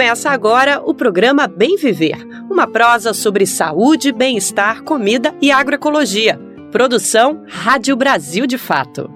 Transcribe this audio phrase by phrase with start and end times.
[0.00, 6.40] Começa agora o programa Bem Viver, uma prosa sobre saúde, bem-estar, comida e agroecologia.
[6.72, 9.10] Produção Rádio Brasil de Fato.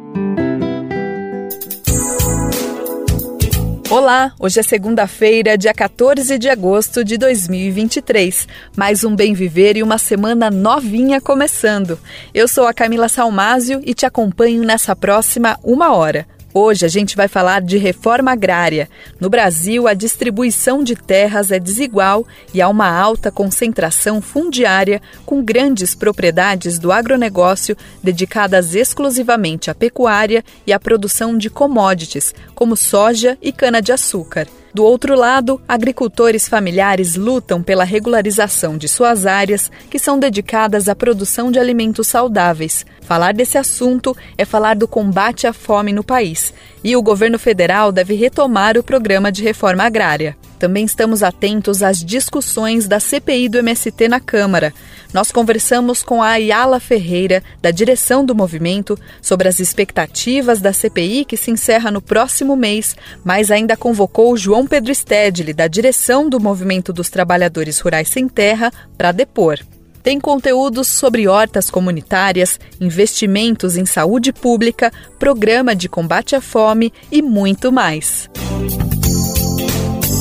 [3.88, 8.46] Olá, hoje é segunda-feira, dia 14 de agosto de 2023.
[8.76, 11.98] Mais um Bem Viver e uma semana novinha começando.
[12.34, 16.26] Eu sou a Camila Salmásio e te acompanho nessa próxima uma hora.
[16.56, 18.88] Hoje a gente vai falar de reforma agrária.
[19.18, 25.42] No Brasil, a distribuição de terras é desigual e há uma alta concentração fundiária com
[25.42, 33.36] grandes propriedades do agronegócio dedicadas exclusivamente à pecuária e à produção de commodities, como soja
[33.42, 34.46] e cana-de-açúcar.
[34.74, 40.96] Do outro lado, agricultores familiares lutam pela regularização de suas áreas que são dedicadas à
[40.96, 42.84] produção de alimentos saudáveis.
[43.02, 46.52] Falar desse assunto é falar do combate à fome no país.
[46.82, 50.36] E o governo federal deve retomar o programa de reforma agrária.
[50.58, 54.72] Também estamos atentos às discussões da CPI do MST na Câmara.
[55.12, 61.24] Nós conversamos com a Ayala Ferreira, da direção do movimento, sobre as expectativas da CPI
[61.24, 66.40] que se encerra no próximo mês, mas ainda convocou João Pedro Stedley, da direção do
[66.40, 69.58] Movimento dos Trabalhadores Rurais Sem Terra, para depor.
[70.02, 77.22] Tem conteúdos sobre hortas comunitárias, investimentos em saúde pública, programa de combate à fome e
[77.22, 78.28] muito mais.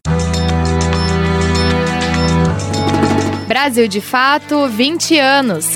[3.47, 5.67] Brasil de Fato 20 anos.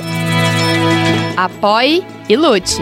[1.36, 2.80] Apoie e lute.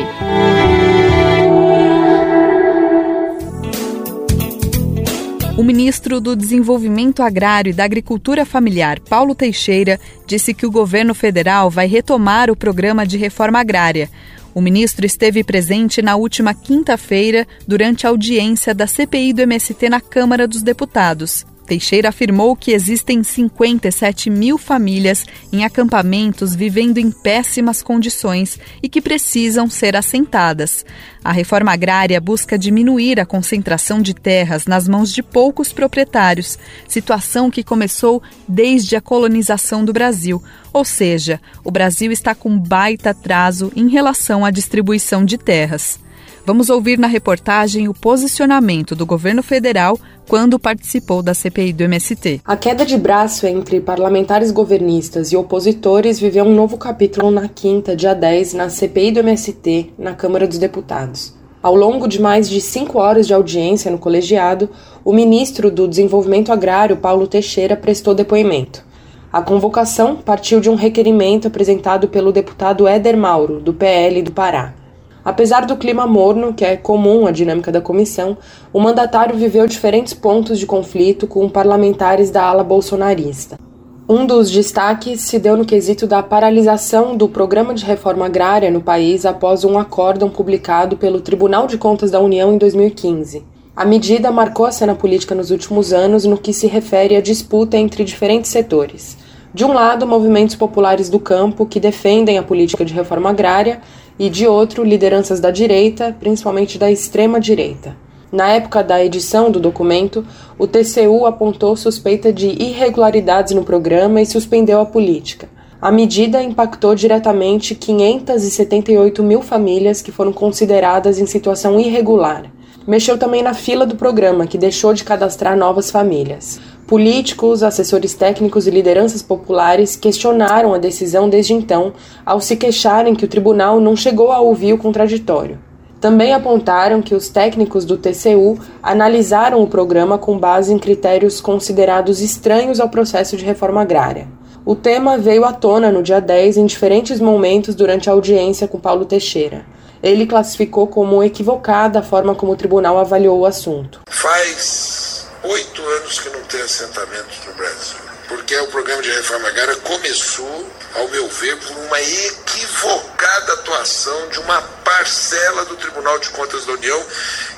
[5.56, 11.14] O ministro do Desenvolvimento Agrário e da Agricultura Familiar, Paulo Teixeira, disse que o governo
[11.14, 14.10] federal vai retomar o programa de reforma agrária.
[14.52, 20.00] O ministro esteve presente na última quinta-feira durante a audiência da CPI do MST na
[20.00, 21.46] Câmara dos Deputados.
[21.66, 29.00] Teixeira afirmou que existem 57 mil famílias em acampamentos vivendo em péssimas condições e que
[29.00, 30.84] precisam ser assentadas.
[31.24, 37.50] A reforma agrária busca diminuir a concentração de terras nas mãos de poucos proprietários, situação
[37.50, 40.42] que começou desde a colonização do Brasil.
[40.70, 46.03] Ou seja, o Brasil está com baita atraso em relação à distribuição de terras.
[46.46, 52.42] Vamos ouvir na reportagem o posicionamento do governo federal quando participou da CPI do MST.
[52.44, 57.96] A queda de braço entre parlamentares governistas e opositores viveu um novo capítulo na quinta,
[57.96, 61.34] dia 10, na CPI do MST, na Câmara dos Deputados.
[61.62, 64.68] Ao longo de mais de cinco horas de audiência no colegiado,
[65.02, 68.84] o ministro do Desenvolvimento Agrário, Paulo Teixeira, prestou depoimento.
[69.32, 74.83] A convocação partiu de um requerimento apresentado pelo deputado Éder Mauro, do PL do Pará.
[75.24, 78.36] Apesar do clima morno, que é comum à dinâmica da comissão,
[78.72, 83.58] o mandatário viveu diferentes pontos de conflito com parlamentares da ala bolsonarista.
[84.06, 88.82] Um dos destaques se deu no quesito da paralisação do programa de reforma agrária no
[88.82, 93.42] país após um acórdão publicado pelo Tribunal de Contas da União em 2015.
[93.74, 97.78] A medida marcou a cena política nos últimos anos no que se refere à disputa
[97.78, 99.16] entre diferentes setores.
[99.54, 103.80] De um lado, movimentos populares do campo que defendem a política de reforma agrária
[104.18, 107.96] e de outro, lideranças da direita, principalmente da extrema-direita.
[108.30, 110.26] Na época da edição do documento,
[110.58, 115.48] o TCU apontou suspeita de irregularidades no programa e suspendeu a política.
[115.80, 122.50] A medida impactou diretamente 578 mil famílias que foram consideradas em situação irregular.
[122.86, 126.60] Mexeu também na fila do programa, que deixou de cadastrar novas famílias.
[126.86, 131.94] Políticos, assessores técnicos e lideranças populares questionaram a decisão desde então,
[132.26, 135.58] ao se queixarem que o tribunal não chegou a ouvir o contraditório.
[135.98, 142.20] Também apontaram que os técnicos do TCU analisaram o programa com base em critérios considerados
[142.20, 144.28] estranhos ao processo de reforma agrária.
[144.66, 148.78] O tema veio à tona no dia 10 em diferentes momentos durante a audiência com
[148.78, 149.64] Paulo Teixeira.
[150.04, 154.02] Ele classificou como equivocada a forma como o tribunal avaliou o assunto.
[154.06, 157.96] Faz oito anos que não tem assentamentos no Brasil,
[158.28, 164.40] porque o programa de reforma agrária começou, ao meu ver, por uma equivocada atuação de
[164.40, 167.02] uma parcela do Tribunal de Contas da União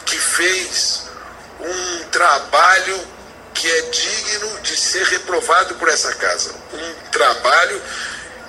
[0.05, 1.03] que fez
[1.61, 2.97] um trabalho
[3.55, 6.55] que é digno de ser reprovado por essa casa.
[6.73, 7.83] Um trabalho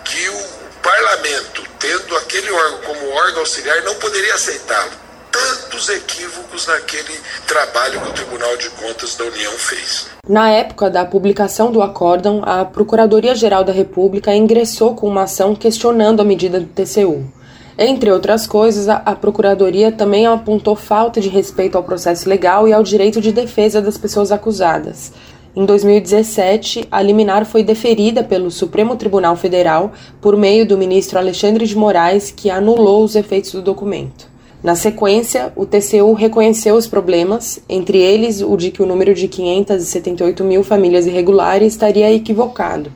[0.03, 4.91] que o parlamento, tendo aquele órgão como órgão auxiliar, não poderia aceitá-lo.
[5.31, 7.13] Tantos equívocos naquele
[7.45, 10.07] trabalho que o Tribunal de Contas da União fez.
[10.27, 16.21] Na época da publicação do acórdão, a Procuradoria-Geral da República ingressou com uma ação questionando
[16.21, 17.31] a medida do TCU.
[17.77, 22.81] Entre outras coisas, a Procuradoria também apontou falta de respeito ao processo legal e ao
[22.81, 25.11] direito de defesa das pessoas acusadas.
[25.57, 31.65] Em 2017, a liminar foi deferida pelo Supremo Tribunal Federal por meio do ministro Alexandre
[31.65, 34.29] de Moraes, que anulou os efeitos do documento.
[34.61, 39.27] Na sequência, o TCU reconheceu os problemas, entre eles o de que o número de
[39.27, 42.91] 578 mil famílias irregulares estaria equivocado.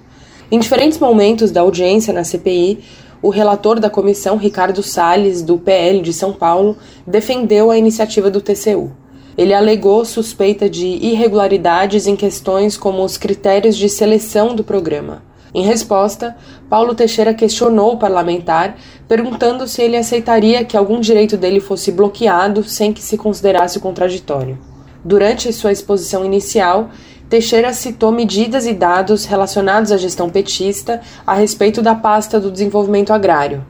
[0.52, 2.78] Em diferentes momentos da audiência na CPI,
[3.24, 6.78] o relator da comissão, Ricardo Salles, do PL de São Paulo,
[7.08, 8.92] defendeu a iniciativa do TCU.
[9.38, 15.24] Ele alegou suspeita de irregularidades em questões como os critérios de seleção do programa.
[15.54, 16.38] Em resposta,
[16.70, 22.64] Paulo Teixeira questionou o parlamentar, perguntando se ele aceitaria que algum direito dele fosse bloqueado
[22.64, 24.58] sem que se considerasse contraditório.
[25.04, 26.90] Durante sua exposição inicial,
[27.30, 33.12] Teixeira citou medidas e dados relacionados à gestão petista a respeito da pasta do desenvolvimento
[33.12, 33.66] agrário.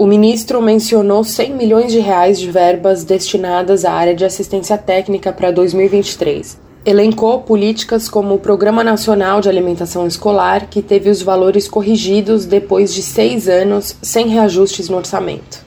[0.00, 5.30] O ministro mencionou 100 milhões de reais de verbas destinadas à área de assistência técnica
[5.30, 6.58] para 2023.
[6.86, 12.94] Elencou políticas como o Programa Nacional de Alimentação Escolar, que teve os valores corrigidos depois
[12.94, 15.62] de seis anos sem reajustes no orçamento.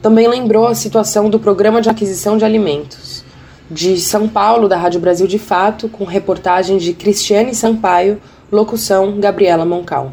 [0.00, 3.24] Também lembrou a situação do Programa de Aquisição de Alimentos
[3.68, 8.22] de São Paulo, da Rádio Brasil de Fato, com reportagem de Cristiane Sampaio,
[8.52, 10.12] locução Gabriela Moncal.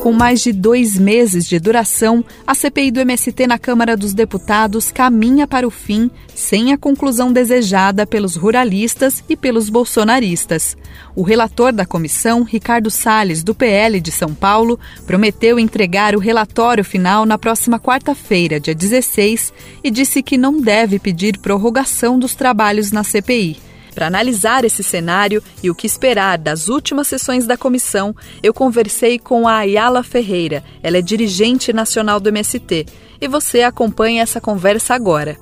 [0.00, 4.90] Com mais de dois meses de duração, a CPI do MST na Câmara dos Deputados
[4.90, 10.74] caminha para o fim sem a conclusão desejada pelos ruralistas e pelos bolsonaristas.
[11.14, 16.82] O relator da comissão, Ricardo Salles, do PL de São Paulo, prometeu entregar o relatório
[16.82, 19.52] final na próxima quarta-feira, dia 16,
[19.84, 23.69] e disse que não deve pedir prorrogação dos trabalhos na CPI.
[23.94, 29.18] Para analisar esse cenário e o que esperar das últimas sessões da comissão, eu conversei
[29.18, 30.62] com a Ayala Ferreira.
[30.82, 32.86] Ela é dirigente nacional do MST.
[33.20, 35.36] E você acompanha essa conversa agora.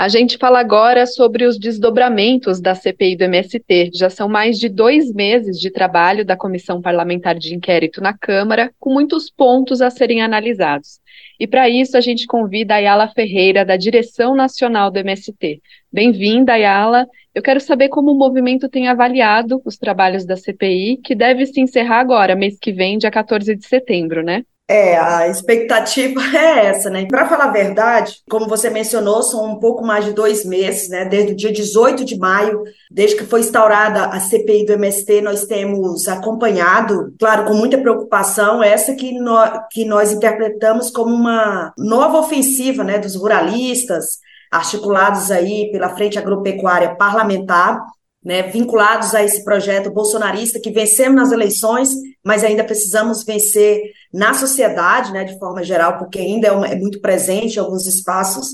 [0.00, 3.90] A gente fala agora sobre os desdobramentos da CPI do MST.
[3.92, 8.72] Já são mais de dois meses de trabalho da Comissão Parlamentar de Inquérito na Câmara,
[8.78, 11.00] com muitos pontos a serem analisados.
[11.40, 15.60] E para isso a gente convida a Ayala Ferreira, da direção nacional do MST.
[15.92, 17.04] Bem-vinda, Ayala.
[17.34, 21.60] Eu quero saber como o movimento tem avaliado os trabalhos da CPI, que deve se
[21.60, 24.44] encerrar agora, mês que vem, dia 14 de setembro, né?
[24.70, 27.06] É, a expectativa é essa, né?
[27.06, 31.06] Para falar a verdade, como você mencionou, são um pouco mais de dois meses, né?
[31.06, 35.46] Desde o dia 18 de maio, desde que foi instaurada a CPI do MST, nós
[35.46, 42.18] temos acompanhado, claro, com muita preocupação, essa que, nós, que nós interpretamos como uma nova
[42.18, 42.98] ofensiva, né?
[42.98, 44.18] Dos ruralistas,
[44.50, 47.82] articulados aí pela Frente Agropecuária Parlamentar,
[48.24, 51.90] né, vinculados a esse projeto bolsonarista que vencemos nas eleições,
[52.24, 53.80] mas ainda precisamos vencer
[54.12, 57.86] na sociedade, né, de forma geral, porque ainda é, uma, é muito presente em alguns
[57.86, 58.48] espaços,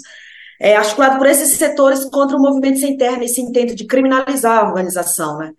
[0.60, 4.68] é, articulado por esses setores contra o movimento sem terra, esse intento de criminalizar a
[4.68, 5.38] organização.
[5.38, 5.52] Né?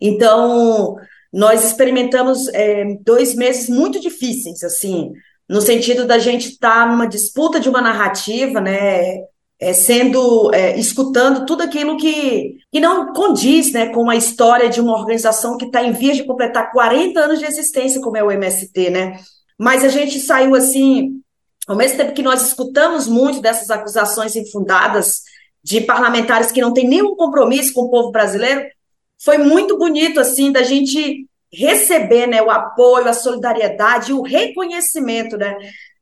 [0.00, 0.96] Então,
[1.32, 5.12] nós experimentamos é, dois meses muito difíceis, assim,
[5.48, 9.18] no sentido da gente estar tá numa disputa de uma narrativa, né,
[9.58, 14.80] é, sendo é, escutando tudo aquilo que, que não condiz né, com a história de
[14.80, 18.30] uma organização que está em vias de completar 40 anos de existência, como é o
[18.30, 19.18] MST, né?
[19.58, 21.20] Mas a gente saiu assim,
[21.66, 25.22] ao mesmo tempo que nós escutamos muito dessas acusações infundadas
[25.62, 28.62] de parlamentares que não têm nenhum compromisso com o povo brasileiro,
[29.18, 35.38] foi muito bonito assim da gente receber né, o apoio, a solidariedade e o reconhecimento
[35.38, 35.56] né,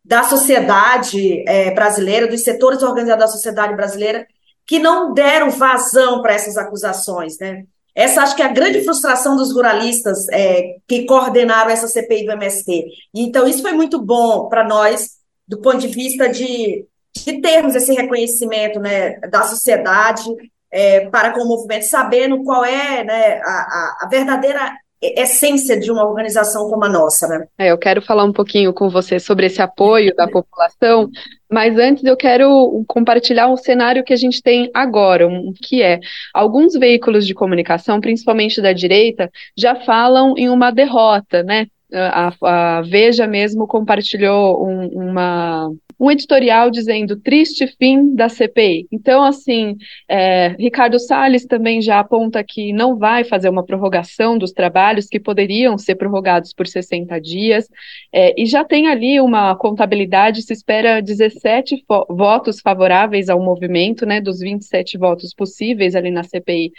[0.04, 4.26] da sociedade é, brasileira, dos setores organizados da sociedade brasileira,
[4.66, 7.64] que não deram vazão para essas acusações, né?
[7.94, 12.32] Essa acho que é a grande frustração dos ruralistas é, que coordenaram essa CPI do
[12.32, 12.86] MST.
[13.14, 15.12] Então, isso foi muito bom para nós,
[15.46, 20.24] do ponto de vista de, de termos esse reconhecimento né, da sociedade,
[20.72, 24.76] é, para com o movimento, sabendo qual é né, a, a, a verdadeira
[25.16, 27.46] essência de uma organização como a nossa, né?
[27.58, 31.08] É, eu quero falar um pouquinho com você sobre esse apoio da população,
[31.50, 36.00] mas antes eu quero compartilhar um cenário que a gente tem agora, um, que é
[36.32, 41.66] alguns veículos de comunicação, principalmente da direita, já falam em uma derrota, né?
[41.92, 48.86] A, a Veja mesmo compartilhou um, uma um editorial dizendo triste fim da CPI.
[48.90, 49.76] Então, assim,
[50.08, 55.20] é, Ricardo Salles também já aponta que não vai fazer uma prorrogação dos trabalhos que
[55.20, 57.68] poderiam ser prorrogados por 60 dias,
[58.12, 64.20] é, e já tem ali uma contabilidade, se espera 17 votos favoráveis ao movimento, né,
[64.20, 66.72] dos 27 votos possíveis ali na CPI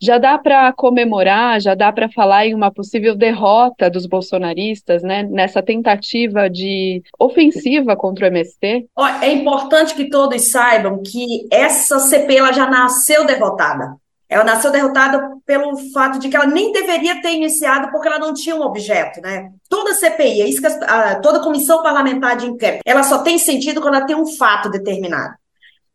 [0.00, 5.24] já dá para comemorar, já dá para falar em uma possível derrota dos bolsonaristas, né,
[5.24, 8.86] nessa tentativa de ofensiva contra o MST?
[9.20, 13.96] É importante que todos saibam que essa CP ela já nasceu derrotada.
[14.28, 18.34] Ela nasceu derrotada pelo fato de que ela nem deveria ter iniciado porque ela não
[18.34, 19.50] tinha um objeto, né?
[19.70, 23.80] Toda CPI, é isso que a, toda comissão parlamentar de inquérito, ela só tem sentido
[23.80, 25.34] quando ela tem um fato determinado.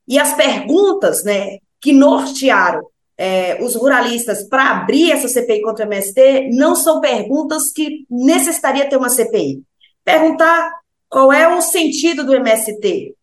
[0.07, 2.81] E as perguntas, né, que nortearam
[3.17, 8.89] é, os ruralistas para abrir essa CPI contra o MST não são perguntas que necessitaria
[8.89, 9.61] ter uma CPI.
[10.03, 10.71] Perguntar
[11.09, 13.15] qual é o sentido do MST,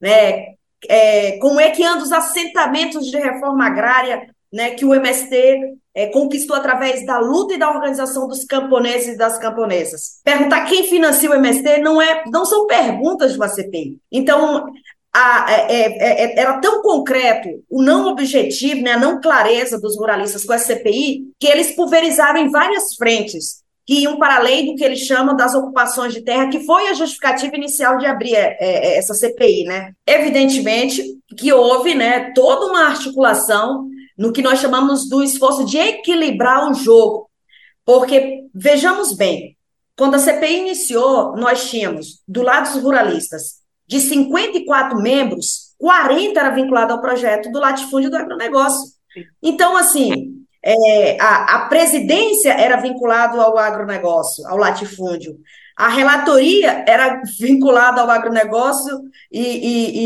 [0.00, 0.58] né?
[0.88, 6.06] É, como é que andam os assentamentos de reforma agrária né, que o MST é,
[6.06, 10.20] conquistou através da luta e da organização dos camponeses e das camponesas.
[10.24, 13.98] Perguntar quem financia o MST não, é, não são perguntas de uma CPI.
[14.10, 14.66] Então,
[15.14, 19.96] a, é, é, é, era tão concreto o não objetivo, né, a não clareza dos
[19.96, 24.74] ruralistas com a CPI, que eles pulverizaram em várias frentes, que iam para além do
[24.74, 28.56] que eles chamam das ocupações de terra, que foi a justificativa inicial de abrir é,
[28.60, 29.64] é, essa CPI.
[29.64, 29.92] Né?
[30.06, 31.02] Evidentemente
[31.36, 36.74] que houve né, toda uma articulação no que nós chamamos do esforço de equilibrar o
[36.74, 37.30] jogo,
[37.84, 39.56] porque, vejamos bem,
[39.96, 46.50] quando a CPI iniciou, nós tínhamos, do lado dos ruralistas, de 54 membros, 40 era
[46.50, 48.92] vinculado ao projeto do latifúndio do agronegócio.
[49.42, 55.38] Então, assim, é, a, a, presidência era vinculada ao agronegócio, ao latifúndio.
[55.76, 59.00] A relatoria era vinculada ao agronegócio
[59.32, 60.00] e, e,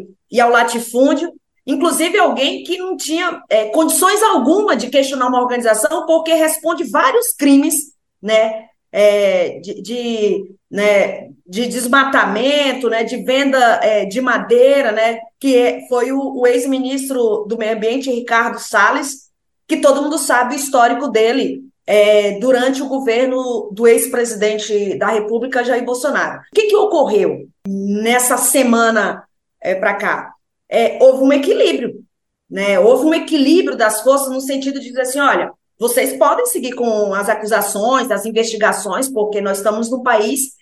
[0.00, 1.32] e, e ao latifúndio.
[1.66, 7.32] Inclusive, alguém que não tinha é, condições alguma de questionar uma organização, porque responde vários
[7.32, 7.74] crimes
[8.20, 8.64] né,
[8.98, 15.86] é, de, de, né, de desmatamento, né, de venda é, de madeira, né, que é,
[15.88, 19.28] foi o, o ex-ministro do Meio Ambiente, Ricardo Salles,
[19.68, 25.62] que todo mundo sabe o histórico dele é, durante o governo do ex-presidente da República,
[25.62, 26.40] Jair Bolsonaro.
[26.40, 29.22] O que, que ocorreu nessa semana
[29.60, 30.32] é, para cá?
[30.68, 32.02] É, houve um equilíbrio,
[32.50, 32.80] né?
[32.80, 37.14] Houve um equilíbrio das forças no sentido de dizer assim, olha, vocês podem seguir com
[37.14, 40.56] as acusações, as investigações, porque nós estamos num país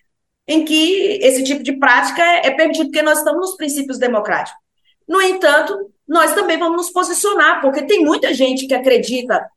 [0.47, 4.61] em que esse tipo de prática é, é permitido, porque nós estamos nos princípios democráticos.
[5.09, 9.49] No entanto, nós também vamos nos posicionar, porque tem muita gente que acredita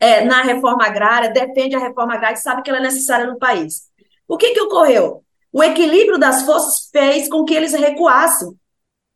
[0.00, 3.38] é, na reforma agrária, defende a reforma agrária e sabe que ela é necessária no
[3.38, 3.82] país.
[4.26, 5.22] O que, que ocorreu?
[5.52, 8.50] O equilíbrio das forças fez com que eles recuassem,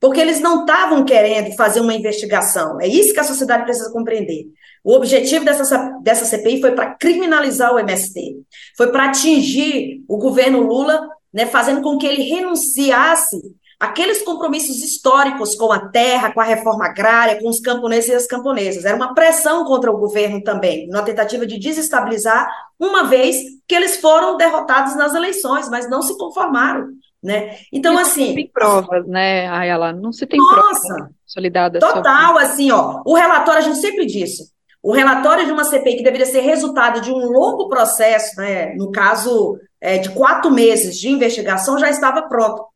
[0.01, 2.81] porque eles não estavam querendo fazer uma investigação.
[2.81, 4.47] É isso que a sociedade precisa compreender.
[4.85, 8.39] O objetivo dessa, dessa CPI foi para criminalizar o MST,
[8.77, 13.41] foi para atingir o governo Lula, né, fazendo com que ele renunciasse
[13.83, 18.27] aqueles compromissos históricos com a terra, com a reforma agrária, com os camponeses e as
[18.29, 18.85] camponesas.
[18.85, 22.49] Era uma pressão contra o governo também, numa tentativa de desestabilizar,
[22.79, 23.37] uma vez
[23.67, 26.91] que eles foram derrotados nas eleições, mas não se conformaram.
[27.21, 27.57] Né?
[27.73, 28.29] Então, assim.
[28.29, 29.93] Não tem provas, né, Ayala?
[29.93, 31.81] Não se tem nossa, provas solidadas.
[31.81, 32.45] Total, sobre...
[32.45, 33.03] assim, ó.
[33.05, 34.52] O relatório, a gente sempre disse,
[34.83, 38.91] o relatório de uma CPI que deveria ser resultado de um longo processo, né, no
[38.91, 42.67] caso é, de quatro meses de investigação, já estava pronto.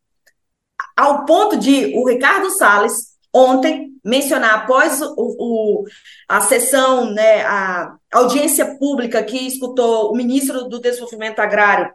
[0.96, 5.84] Ao ponto de o Ricardo Salles, ontem, mencionar, após o, o,
[6.28, 11.92] a sessão, né, a audiência pública que escutou o ministro do Desenvolvimento Agrário,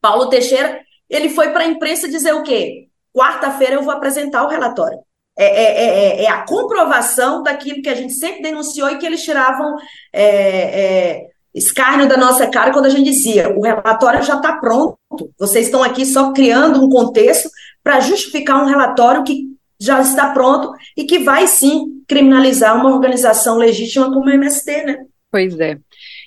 [0.00, 2.88] Paulo Teixeira, ele foi para a imprensa dizer o quê?
[3.14, 4.98] Quarta-feira eu vou apresentar o relatório.
[5.42, 9.22] É, é, é, é, a comprovação daquilo que a gente sempre denunciou e que eles
[9.22, 9.76] tiravam
[10.12, 14.96] é, é, escárnio da nossa cara quando a gente dizia: o relatório já está pronto,
[15.38, 17.48] vocês estão aqui só criando um contexto
[17.82, 23.56] para justificar um relatório que já está pronto e que vai sim criminalizar uma organização
[23.56, 24.98] legítima como o MST, né?
[25.30, 25.78] Pois é.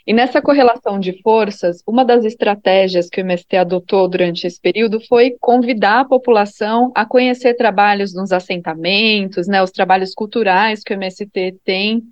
[0.08, 5.02] E nessa correlação de forças, uma das estratégias que o MST adotou durante esse período
[5.08, 10.96] foi convidar a população a conhecer trabalhos nos assentamentos, né, os trabalhos culturais que o
[10.96, 12.04] MST tem.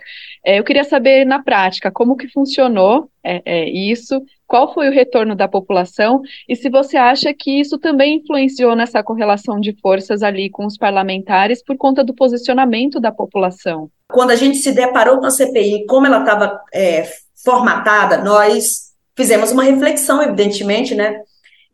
[0.44, 4.92] É, eu queria saber, na prática, como que funcionou é, é, isso, qual foi o
[4.92, 10.22] retorno da população e se você acha que isso também influenciou nessa correlação de forças
[10.22, 13.90] ali com os parlamentares por conta do posicionamento da população.
[14.12, 17.04] Quando a gente se deparou com a CPI, como ela estava é,
[17.44, 21.22] formatada, nós fizemos uma reflexão, evidentemente, né?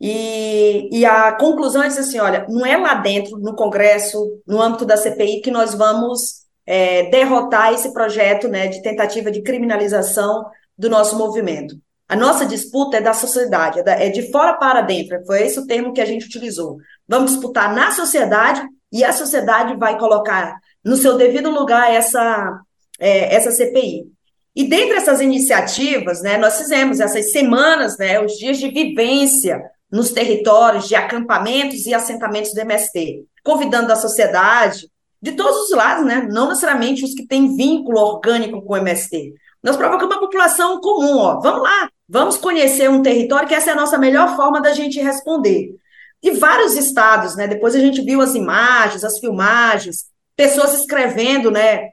[0.00, 4.86] E, e, a conclusão é assim: olha, não é lá dentro, no Congresso, no âmbito
[4.86, 10.46] da CPI, que nós vamos é, derrotar esse projeto né, de tentativa de criminalização
[10.76, 11.76] do nosso movimento.
[12.08, 15.58] A nossa disputa é da sociedade, é, da, é de fora para dentro, foi esse
[15.58, 16.78] o termo que a gente utilizou.
[17.06, 22.58] Vamos disputar na sociedade e a sociedade vai colocar no seu devido lugar essa,
[22.98, 24.06] é, essa CPI.
[24.54, 30.10] E dentre essas iniciativas, né, nós fizemos essas semanas, né, os dias de vivência nos
[30.10, 34.88] territórios de acampamentos e assentamentos do MST, convidando a sociedade
[35.22, 39.34] de todos os lados, né, não necessariamente os que têm vínculo orgânico com o MST.
[39.62, 43.72] Nós provocamos uma população comum, ó, vamos lá, vamos conhecer um território, que essa é
[43.72, 45.74] a nossa melhor forma da gente responder.
[46.22, 51.90] E vários estados, né, depois a gente viu as imagens, as filmagens, pessoas escrevendo, né,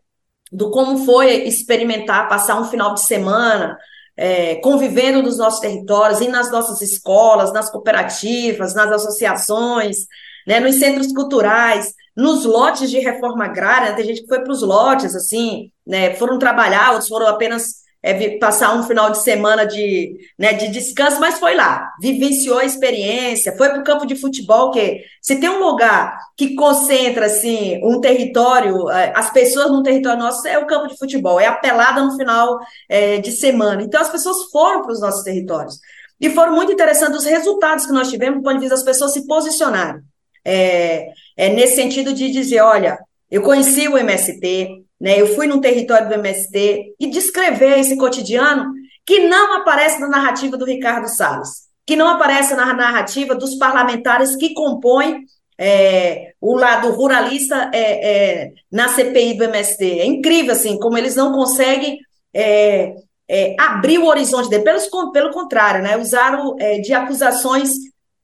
[0.51, 3.77] do como foi experimentar, passar um final de semana
[4.17, 9.97] é, convivendo nos nossos territórios, e nas nossas escolas, nas cooperativas, nas associações,
[10.45, 14.51] né, nos centros culturais, nos lotes de reforma agrária, né, tem gente que foi para
[14.51, 19.65] os lotes, assim, né, foram trabalhar, outros foram apenas é, passar um final de semana
[19.65, 24.15] de, né, de descanso, mas foi lá, vivenciou a experiência, foi para o campo de
[24.15, 29.83] futebol, que se tem um lugar que concentra assim um território, é, as pessoas num
[29.83, 33.81] território nosso é o campo de futebol, é a pelada no final é, de semana.
[33.83, 35.79] Então as pessoas foram para os nossos territórios.
[36.19, 39.13] E foram muito interessantes os resultados que nós tivemos, do ponto de vista das pessoas
[39.13, 40.01] se posicionarem.
[40.43, 42.97] É, é, nesse sentido de dizer, olha,
[43.29, 45.19] eu conheci o MST, né?
[45.19, 48.73] Eu fui num território do MST e descrever esse cotidiano
[49.05, 54.35] que não aparece na narrativa do Ricardo Salles, que não aparece na narrativa dos parlamentares
[54.35, 55.23] que compõem
[55.57, 59.99] é, o lado ruralista é, é, na CPI do MST.
[59.99, 61.97] É incrível, assim, como eles não conseguem
[62.33, 62.93] é,
[63.27, 64.63] é, abrir o horizonte dele.
[64.63, 67.71] Pelo, pelo contrário, né, usaram é, de acusações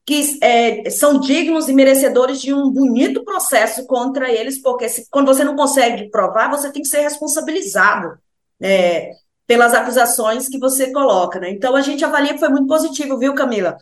[0.06, 5.26] que é, são dignos e merecedores de um bonito processo contra eles, porque se, quando
[5.26, 8.18] você não consegue provar, você tem que ser responsabilizado
[8.60, 9.12] é,
[9.46, 11.40] pelas acusações que você coloca.
[11.40, 11.50] Né?
[11.50, 13.78] Então, a gente avalia que foi muito positivo, viu, Camila?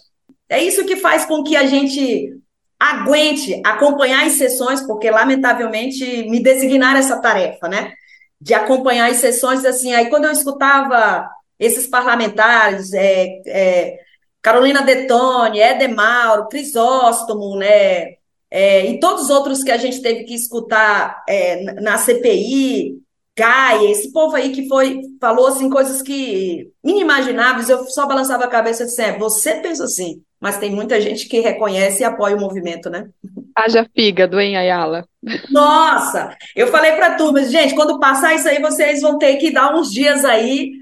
[0.49, 2.37] É isso que faz com que a gente
[2.79, 7.93] aguente acompanhar as sessões, porque, lamentavelmente, me designaram essa tarefa, né?
[8.41, 13.99] De acompanhar as sessões, assim, aí quando eu escutava esses parlamentares, é, é,
[14.43, 18.17] Carolina Detone, Edemauro, Crisóstomo, né?
[18.51, 23.01] É, e todos os outros que a gente teve que escutar é, na CPI,
[23.35, 28.49] Gaia, esse povo aí que foi, falou assim, coisas que inimagináveis, eu só balançava a
[28.49, 32.37] cabeça e disse, é, você pensa assim, mas tem muita gente que reconhece e apoia
[32.37, 33.09] o movimento, né?
[33.57, 35.07] Haja fígado, hein, Ayala?
[35.51, 39.75] Nossa, eu falei para turma, gente, quando passar isso aí, vocês vão ter que dar
[39.75, 40.73] uns dias aí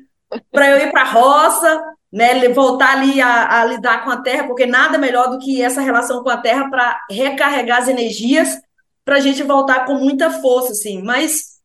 [0.50, 1.80] para eu ir para a roça,
[2.12, 5.80] né, voltar ali a, a, lidar com a terra, porque nada melhor do que essa
[5.80, 8.58] relação com a terra para recarregar as energias,
[9.04, 11.02] para a gente voltar com muita força, assim.
[11.02, 11.60] Mas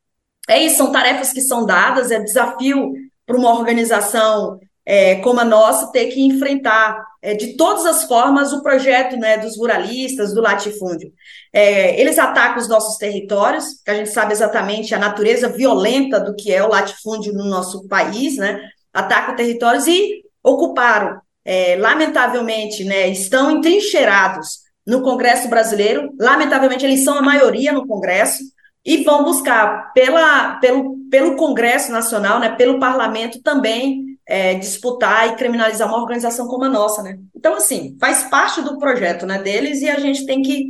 [0.47, 2.93] é isso, são tarefas que são dadas, é desafio
[3.25, 8.53] para uma organização é, como a nossa ter que enfrentar é, de todas as formas
[8.53, 11.11] o projeto né, dos ruralistas, do latifúndio.
[11.51, 16.35] É, eles atacam os nossos territórios, que a gente sabe exatamente a natureza violenta do
[16.35, 18.61] que é o latifúndio no nosso país, né?
[18.93, 27.17] Atacam territórios e ocuparam, é, lamentavelmente, né, estão entrincheirados no Congresso brasileiro, lamentavelmente eles são
[27.17, 28.43] a maioria no Congresso,
[28.85, 35.35] e vão buscar pela, pelo, pelo Congresso Nacional, né, pelo Parlamento também é, disputar e
[35.35, 37.17] criminalizar uma organização como a nossa, né?
[37.35, 40.67] Então, assim, faz parte do projeto né, deles e a gente tem que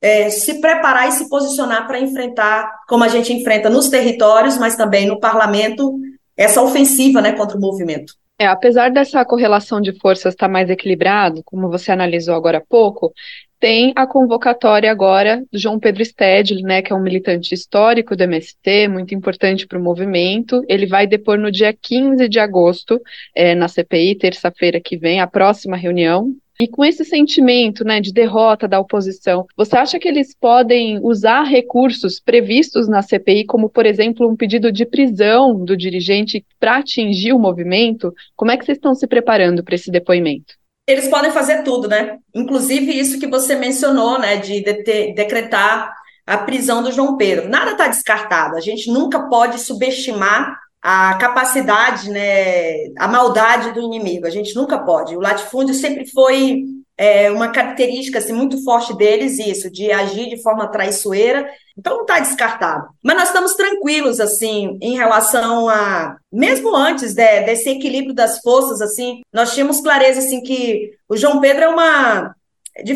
[0.00, 4.76] é, se preparar e se posicionar para enfrentar, como a gente enfrenta nos territórios, mas
[4.76, 5.98] também no parlamento,
[6.36, 8.14] essa ofensiva né, contra o movimento.
[8.40, 13.12] É, apesar dessa correlação de forças estar mais equilibrado, como você analisou agora há pouco,
[13.58, 18.22] tem a convocatória agora do João Pedro Stedley, né, que é um militante histórico do
[18.22, 20.64] MST, muito importante para o movimento.
[20.68, 23.00] Ele vai depor no dia 15 de agosto,
[23.34, 28.12] é, na CPI, terça-feira que vem, a próxima reunião E com esse sentimento né, de
[28.12, 33.86] derrota da oposição, você acha que eles podem usar recursos previstos na CPI, como, por
[33.86, 38.12] exemplo, um pedido de prisão do dirigente para atingir o movimento?
[38.34, 40.54] Como é que vocês estão se preparando para esse depoimento?
[40.88, 42.18] Eles podem fazer tudo, né?
[42.34, 45.94] Inclusive isso que você mencionou, né, de, de decretar
[46.26, 47.48] a prisão do João Pedro.
[47.48, 48.56] Nada está descartado.
[48.56, 54.26] A gente nunca pode subestimar a capacidade, né, a maldade do inimigo.
[54.26, 55.16] A gente nunca pode.
[55.16, 56.64] O latifúndio sempre foi
[56.96, 61.48] é, uma característica assim, muito forte deles, isso, de agir de forma traiçoeira.
[61.76, 62.88] Então não está descartado.
[63.02, 66.16] Mas nós estamos tranquilos, assim, em relação a.
[66.32, 71.40] Mesmo antes de, desse equilíbrio das forças, assim, nós tínhamos clareza assim, que o João
[71.40, 72.34] Pedro é uma.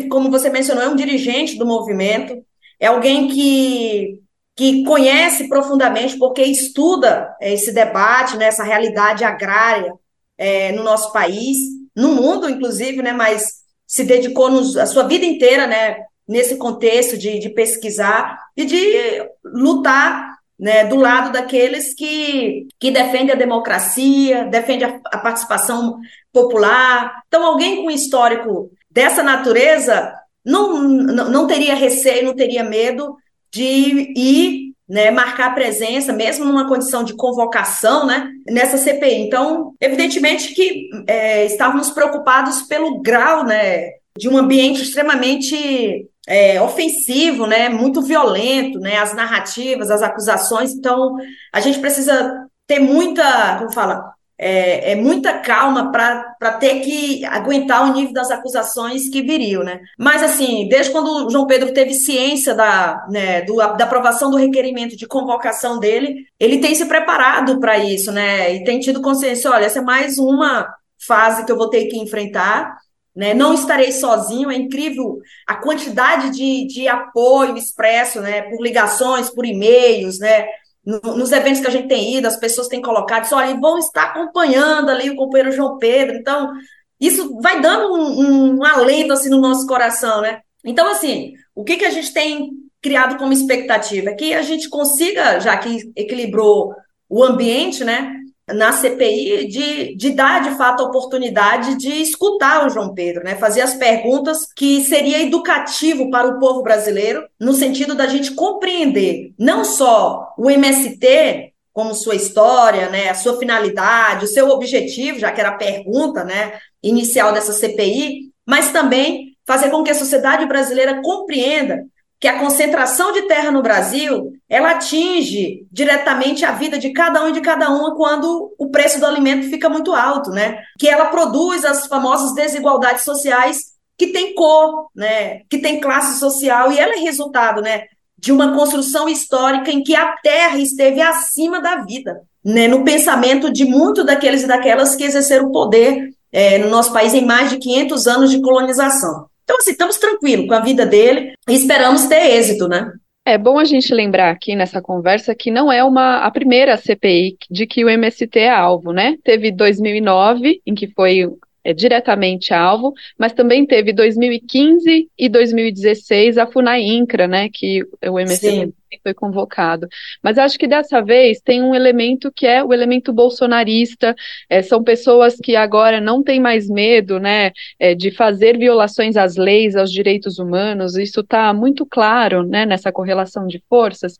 [0.09, 2.41] Como você mencionou, é um dirigente do movimento,
[2.79, 4.22] é alguém que
[4.55, 9.93] que conhece profundamente, porque estuda esse debate, né, essa realidade agrária
[10.37, 11.57] é, no nosso país,
[11.95, 17.17] no mundo, inclusive, né, mas se dedicou nos, a sua vida inteira né, nesse contexto
[17.17, 24.45] de, de pesquisar e de lutar né, do lado daqueles que, que defendem a democracia,
[24.45, 25.99] defendem a, a participação
[26.31, 27.21] popular.
[27.27, 30.13] Então, alguém com histórico dessa natureza
[30.45, 33.17] não, não, não teria receio, não teria medo
[33.53, 39.21] de ir né, marcar presença, mesmo numa condição de convocação, né, nessa CPI.
[39.21, 47.45] Então, evidentemente que é, estávamos preocupados pelo grau, né, de um ambiente extremamente é, ofensivo,
[47.45, 50.73] né, muito violento, né, as narrativas, as acusações.
[50.73, 51.15] Então,
[51.53, 57.83] a gente precisa ter muita, como fala, é, é muita calma para ter que aguentar
[57.83, 59.79] o nível das acusações que viriam, né?
[59.97, 64.37] Mas, assim, desde quando o João Pedro teve ciência da, né, do, da aprovação do
[64.37, 68.55] requerimento de convocação dele, ele tem se preparado para isso, né?
[68.55, 70.67] E tem tido consciência, olha, essa é mais uma
[71.05, 72.77] fase que eu vou ter que enfrentar,
[73.15, 73.33] né?
[73.33, 78.41] Não estarei sozinho, é incrível a quantidade de, de apoio expresso, né?
[78.43, 80.47] Por ligações, por e-mails, né?
[80.85, 84.03] Nos eventos que a gente tem ido, as pessoas têm colocado, isso, olha, vão estar
[84.03, 86.51] acompanhando ali o companheiro João Pedro, então
[86.99, 90.41] isso vai dando um, um, alento assim no nosso coração, né?
[90.63, 94.09] Então, assim, o que, que a gente tem criado como expectativa?
[94.09, 96.73] É que a gente consiga, já que equilibrou
[97.09, 98.13] o ambiente, né?
[98.47, 103.35] Na CPI de, de dar de fato a oportunidade de escutar o João Pedro, né?
[103.35, 109.33] Fazer as perguntas que seria educativo para o povo brasileiro, no sentido da gente compreender
[109.39, 115.31] não só o MST como sua história, né, a sua finalidade, o seu objetivo, já
[115.31, 120.45] que era a pergunta, né, inicial dessa CPI, mas também fazer com que a sociedade
[120.45, 121.83] brasileira compreenda
[122.23, 127.27] que a concentração de terra no Brasil, ela atinge diretamente a vida de cada um
[127.27, 130.57] e de cada uma quando o preço do alimento fica muito alto, né?
[130.79, 135.41] Que ela produz as famosas desigualdades sociais que tem cor, né?
[135.49, 137.87] Que tem classe social e ela é resultado, né?
[138.17, 142.69] De uma construção histórica em que a terra esteve acima da vida, né?
[142.69, 147.25] No pensamento de muitos daqueles e daquelas que exerceram poder é, no nosso país em
[147.25, 149.25] mais de 500 anos de colonização.
[149.53, 152.91] Então, assim, estamos tranquilos com a vida dele e esperamos ter êxito, né?
[153.23, 157.37] É bom a gente lembrar aqui nessa conversa que não é uma a primeira CPI
[157.51, 159.15] de que o MST é alvo, né?
[159.23, 161.29] Teve 2009, em que foi
[161.63, 168.49] é, diretamente alvo, mas também teve 2015 e 2016 a FUNAINCRA, né, que o MST
[168.49, 168.73] Sim.
[169.01, 169.87] Foi convocado.
[170.21, 174.15] Mas acho que dessa vez tem um elemento que é o elemento bolsonarista,
[174.49, 179.35] é, são pessoas que agora não têm mais medo, né, é, de fazer violações às
[179.35, 184.15] leis, aos direitos humanos, isso está muito claro, né, nessa correlação de forças,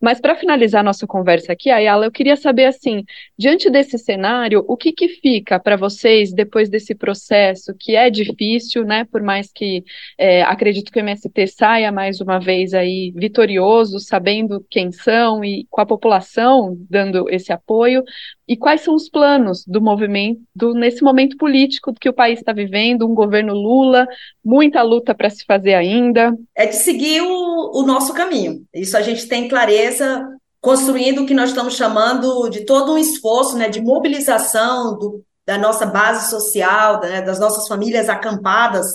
[0.00, 3.04] mas para finalizar nossa conversa aqui, Ayala, eu queria saber assim,
[3.36, 8.84] diante desse cenário, o que, que fica para vocês depois desse processo que é difícil,
[8.84, 9.04] né?
[9.04, 9.84] Por mais que
[10.16, 15.64] é, acredito que o MST saia mais uma vez aí vitorioso, sabendo quem são e
[15.70, 18.02] com a população dando esse apoio,
[18.48, 22.52] e quais são os planos do movimento do, nesse momento político que o país está
[22.52, 24.08] vivendo, um governo Lula,
[24.44, 26.34] muita luta para se fazer ainda?
[26.54, 28.64] É de seguir o, o nosso caminho.
[28.74, 30.26] Isso a gente tem clareza,
[30.60, 35.56] construindo o que nós estamos chamando de todo um esforço né, de mobilização do, da
[35.56, 38.86] nossa base social, né, das nossas famílias acampadas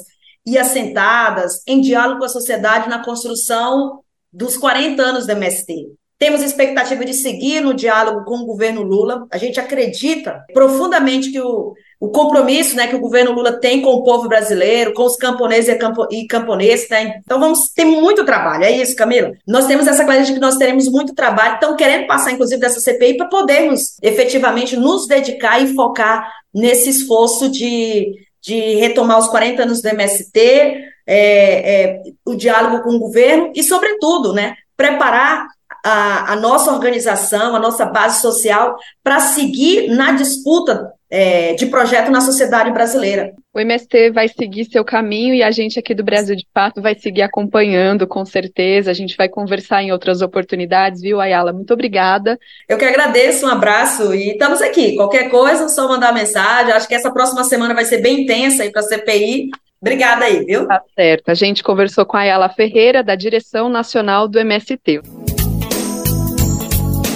[0.45, 5.93] e assentadas, em diálogo com a sociedade na construção dos 40 anos do MST.
[6.17, 9.27] Temos expectativa de seguir no diálogo com o governo Lula.
[9.29, 13.89] A gente acredita profundamente que o, o compromisso né, que o governo Lula tem com
[13.89, 16.87] o povo brasileiro, com os camponeses e, campo, e camponeses.
[16.87, 17.19] Né?
[17.25, 18.63] Então, vamos ter muito trabalho.
[18.63, 19.31] É isso, Camila?
[19.45, 21.55] Nós temos essa clareza de que nós teremos muito trabalho.
[21.55, 27.49] Estão querendo passar, inclusive, dessa CPI para podermos efetivamente nos dedicar e focar nesse esforço
[27.49, 33.51] de de retomar os 40 anos do MST, é, é, o diálogo com o governo
[33.55, 35.47] e, sobretudo, né, preparar
[35.83, 42.09] a, a nossa organização, a nossa base social, para seguir na disputa é, de projeto
[42.09, 43.33] na sociedade brasileira.
[43.53, 46.95] O MST vai seguir seu caminho e a gente aqui do Brasil de Fato vai
[46.95, 48.89] seguir acompanhando, com certeza.
[48.89, 51.53] A gente vai conversar em outras oportunidades, viu, Ayala?
[51.53, 52.39] Muito obrigada.
[52.67, 54.95] Eu que agradeço, um abraço e estamos aqui.
[54.95, 56.73] Qualquer coisa, só mandar mensagem.
[56.73, 59.51] Acho que essa próxima semana vai ser bem intensa aí para a CPI.
[59.83, 60.65] Obrigada aí, viu?
[60.65, 61.27] Tá certo.
[61.27, 65.01] A gente conversou com a Ayala Ferreira, da direção nacional do MST.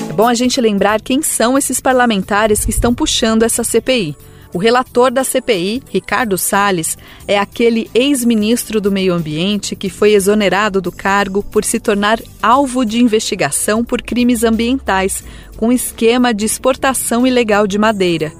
[0.09, 4.17] É bom a gente lembrar quem são esses parlamentares que estão puxando essa CPI.
[4.53, 10.81] O relator da CPI, Ricardo Salles, é aquele ex-ministro do Meio Ambiente que foi exonerado
[10.81, 15.23] do cargo por se tornar alvo de investigação por crimes ambientais,
[15.55, 18.33] com esquema de exportação ilegal de madeira.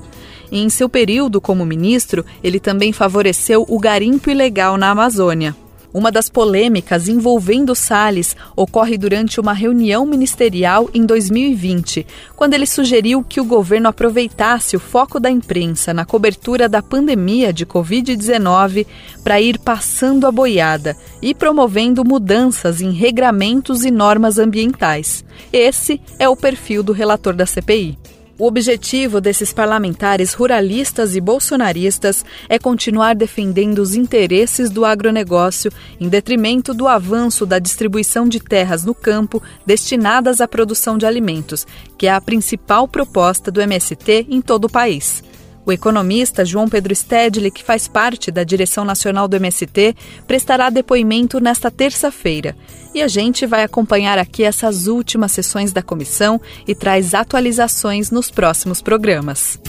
[0.51, 5.55] Em seu período como ministro, ele também favoreceu o garimpo ilegal na Amazônia.
[5.93, 12.05] Uma das polêmicas envolvendo Salles ocorre durante uma reunião ministerial em 2020,
[12.36, 17.51] quando ele sugeriu que o governo aproveitasse o foco da imprensa na cobertura da pandemia
[17.51, 18.86] de Covid-19
[19.23, 25.25] para ir passando a boiada e promovendo mudanças em regramentos e normas ambientais.
[25.51, 27.97] Esse é o perfil do relator da CPI.
[28.39, 36.08] O objetivo desses parlamentares ruralistas e bolsonaristas é continuar defendendo os interesses do agronegócio em
[36.08, 41.65] detrimento do avanço da distribuição de terras no campo destinadas à produção de alimentos,
[41.97, 45.23] que é a principal proposta do MST em todo o país.
[45.67, 51.41] O economista João Pedro Stedley, que faz parte da direção nacional do MST, prestará depoimento
[51.41, 52.56] nesta terça-feira.
[52.95, 58.32] E a gente vai acompanhar aqui essas últimas sessões da comissão e traz atualizações nos
[58.32, 59.60] próximos programas.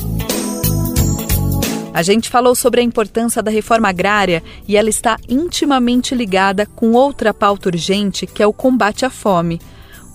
[1.93, 6.93] A gente falou sobre a importância da reforma agrária e ela está intimamente ligada com
[6.93, 9.61] outra pauta urgente, que é o combate à fome.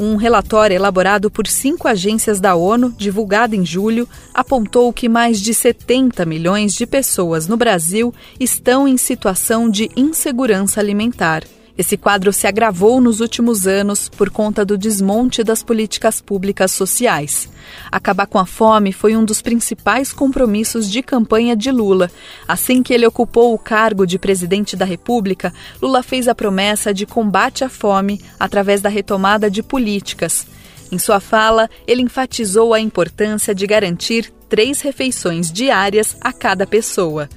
[0.05, 5.53] Um relatório elaborado por cinco agências da ONU, divulgado em julho, apontou que mais de
[5.53, 11.45] 70 milhões de pessoas no Brasil estão em situação de insegurança alimentar.
[11.75, 17.49] Esse quadro se agravou nos últimos anos por conta do desmonte das políticas públicas sociais.
[17.91, 22.11] Acabar com a fome foi um dos principais compromissos de campanha de Lula.
[22.47, 27.07] Assim que ele ocupou o cargo de presidente da República, Lula fez a promessa de
[27.07, 30.45] combate à fome através da retomada de políticas.
[30.91, 37.27] Em sua fala, ele enfatizou a importância de garantir três refeições diárias a cada pessoa.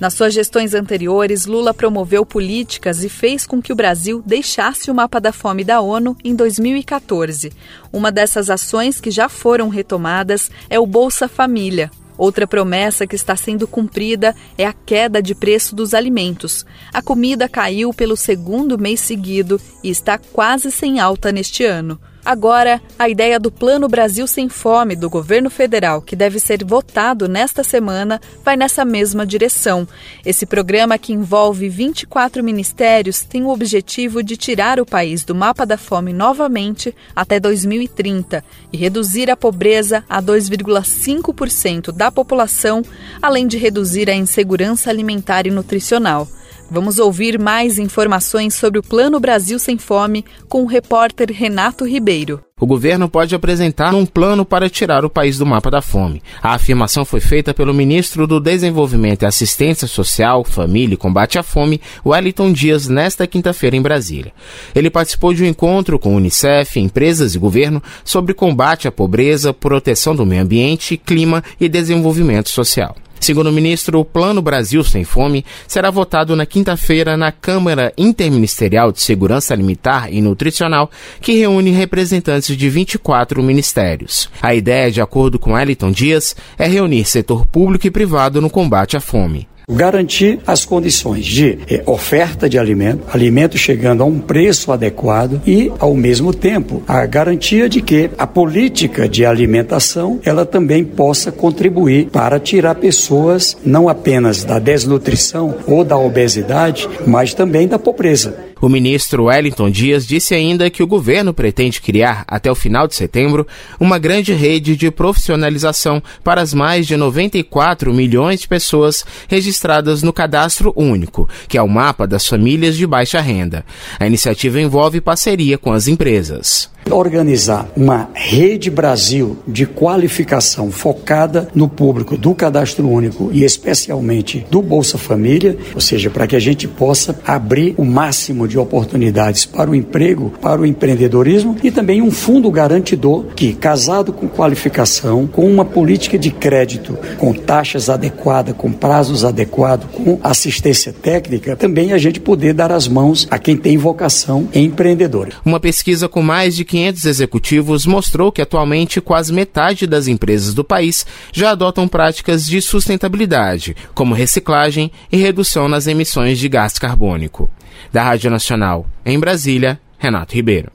[0.00, 4.94] Nas suas gestões anteriores, Lula promoveu políticas e fez com que o Brasil deixasse o
[4.94, 7.52] mapa da fome da ONU em 2014.
[7.92, 11.90] Uma dessas ações que já foram retomadas é o Bolsa Família.
[12.18, 16.64] Outra promessa que está sendo cumprida é a queda de preço dos alimentos.
[16.92, 22.00] A comida caiu pelo segundo mês seguido e está quase sem alta neste ano.
[22.24, 27.28] Agora, a ideia do Plano Brasil Sem Fome do governo federal, que deve ser votado
[27.28, 29.86] nesta semana, vai nessa mesma direção.
[30.24, 35.66] Esse programa, que envolve 24 ministérios, tem o objetivo de tirar o país do mapa
[35.66, 42.82] da fome novamente até 2030 e reduzir a pobreza a 2,5% da população,
[43.20, 46.26] além de reduzir a insegurança alimentar e nutricional.
[46.70, 52.40] Vamos ouvir mais informações sobre o Plano Brasil Sem Fome com o repórter Renato Ribeiro.
[52.58, 56.22] O governo pode apresentar um plano para tirar o país do mapa da fome.
[56.42, 61.42] A afirmação foi feita pelo ministro do Desenvolvimento e Assistência Social, Família e Combate à
[61.42, 64.32] Fome, Wellington Dias, nesta quinta-feira em Brasília.
[64.74, 70.16] Ele participou de um encontro com Unicef, empresas e governo sobre combate à pobreza, proteção
[70.16, 72.96] do meio ambiente, clima e desenvolvimento social.
[73.24, 78.92] Segundo o ministro, o Plano Brasil Sem Fome será votado na quinta-feira na Câmara Interministerial
[78.92, 80.90] de Segurança Alimentar e Nutricional,
[81.22, 84.28] que reúne representantes de 24 ministérios.
[84.42, 88.94] A ideia, de acordo com Eliton Dias, é reunir setor público e privado no combate
[88.94, 89.48] à fome.
[89.70, 95.72] Garantir as condições de eh, oferta de alimento, alimento chegando a um preço adequado e,
[95.78, 102.10] ao mesmo tempo, a garantia de que a política de alimentação ela também possa contribuir
[102.10, 108.53] para tirar pessoas não apenas da desnutrição ou da obesidade, mas também da pobreza.
[108.64, 112.94] O ministro Wellington Dias disse ainda que o governo pretende criar, até o final de
[112.94, 113.46] setembro,
[113.78, 120.14] uma grande rede de profissionalização para as mais de 94 milhões de pessoas registradas no
[120.14, 123.66] Cadastro Único, que é o mapa das famílias de baixa renda.
[124.00, 126.72] A iniciativa envolve parceria com as empresas.
[126.90, 134.60] Organizar uma rede Brasil de qualificação focada no público do cadastro único e especialmente do
[134.60, 139.70] Bolsa Família, ou seja, para que a gente possa abrir o máximo de oportunidades para
[139.70, 145.50] o emprego, para o empreendedorismo e também um fundo garantidor que, casado com qualificação, com
[145.50, 151.98] uma política de crédito, com taxas adequadas, com prazos adequados, com assistência técnica, também a
[151.98, 155.32] gente poder dar as mãos a quem tem vocação empreendedora.
[155.44, 160.64] Uma pesquisa com mais de 500 executivos mostrou que atualmente quase metade das empresas do
[160.64, 167.48] país já adotam práticas de sustentabilidade, como reciclagem e redução nas emissões de gás carbônico.
[167.92, 170.72] Da Rádio Nacional, em Brasília, Renato Ribeiro.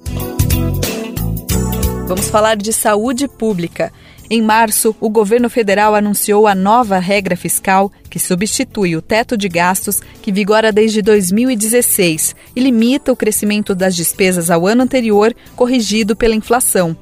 [2.08, 3.92] Vamos falar de saúde pública.
[4.32, 9.50] Em março, o governo federal anunciou a nova regra fiscal que substitui o teto de
[9.50, 16.16] gastos que vigora desde 2016 e limita o crescimento das despesas ao ano anterior, corrigido
[16.16, 16.96] pela inflação.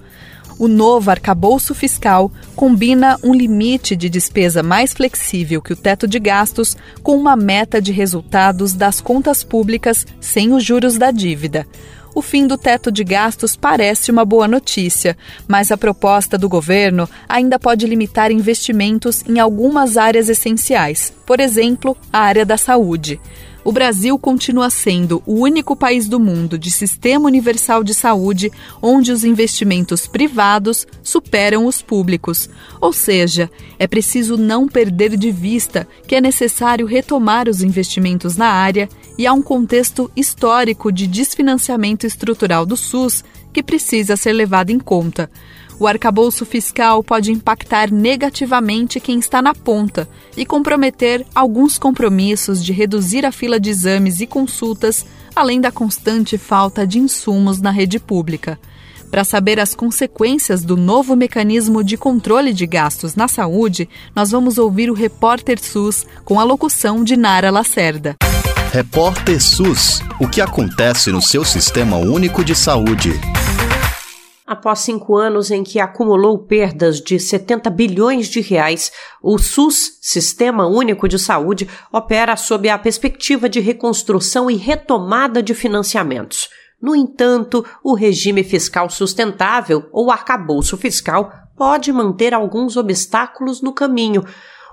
[0.58, 6.20] O novo arcabouço fiscal combina um limite de despesa mais flexível que o teto de
[6.20, 11.68] gastos com uma meta de resultados das contas públicas sem os juros da dívida
[12.18, 15.16] o fim do teto de gastos parece uma boa notícia,
[15.48, 21.96] mas a proposta do governo ainda pode limitar investimentos em algumas áreas essenciais, por exemplo,
[22.12, 23.20] a área da saúde
[23.68, 28.50] o Brasil continua sendo o único país do mundo de sistema universal de saúde
[28.82, 32.50] onde os investimentos privados superam os públicos.
[32.80, 38.48] Ou seja, é preciso não perder de vista que é necessário retomar os investimentos na
[38.48, 44.70] área e há um contexto histórico de desfinanciamento estrutural do SUS que precisa ser levado
[44.70, 45.30] em conta.
[45.80, 52.74] O arcabouço fiscal pode impactar negativamente quem está na ponta e comprometer alguns compromissos de
[52.74, 58.00] reduzir a fila de exames e consultas, além da constante falta de insumos na rede
[58.00, 58.60] pública.
[59.12, 64.58] Para saber as consequências do novo mecanismo de controle de gastos na saúde, nós vamos
[64.58, 68.18] ouvir o Repórter SUS com a locução de Nara Lacerda.
[68.72, 73.12] Repórter SUS: O que acontece no seu sistema único de saúde?
[74.46, 78.92] Após cinco anos em que acumulou perdas de 70 bilhões de reais,
[79.24, 85.54] o SUS, Sistema Único de Saúde, opera sob a perspectiva de reconstrução e retomada de
[85.54, 86.50] financiamentos.
[86.82, 94.24] No entanto, o regime fiscal sustentável, ou arcabouço fiscal, pode manter alguns obstáculos no caminho.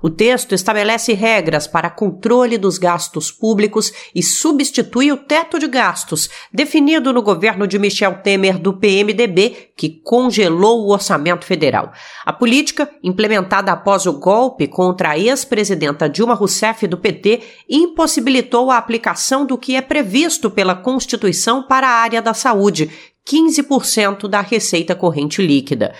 [0.04, 6.28] O texto estabelece regras para controle dos gastos públicos e substitui o teto de gastos,
[6.52, 11.90] definido no governo de Michel Temer do PMDB, que congelou o orçamento federal.
[12.22, 18.76] A política, implementada após o golpe contra a ex-presidenta Dilma Rousseff do PT, impossibilitou a
[18.76, 22.90] aplicação do que é previsto pela Constituição para a área da saúde,
[23.26, 25.94] 15% da receita corrente líquida.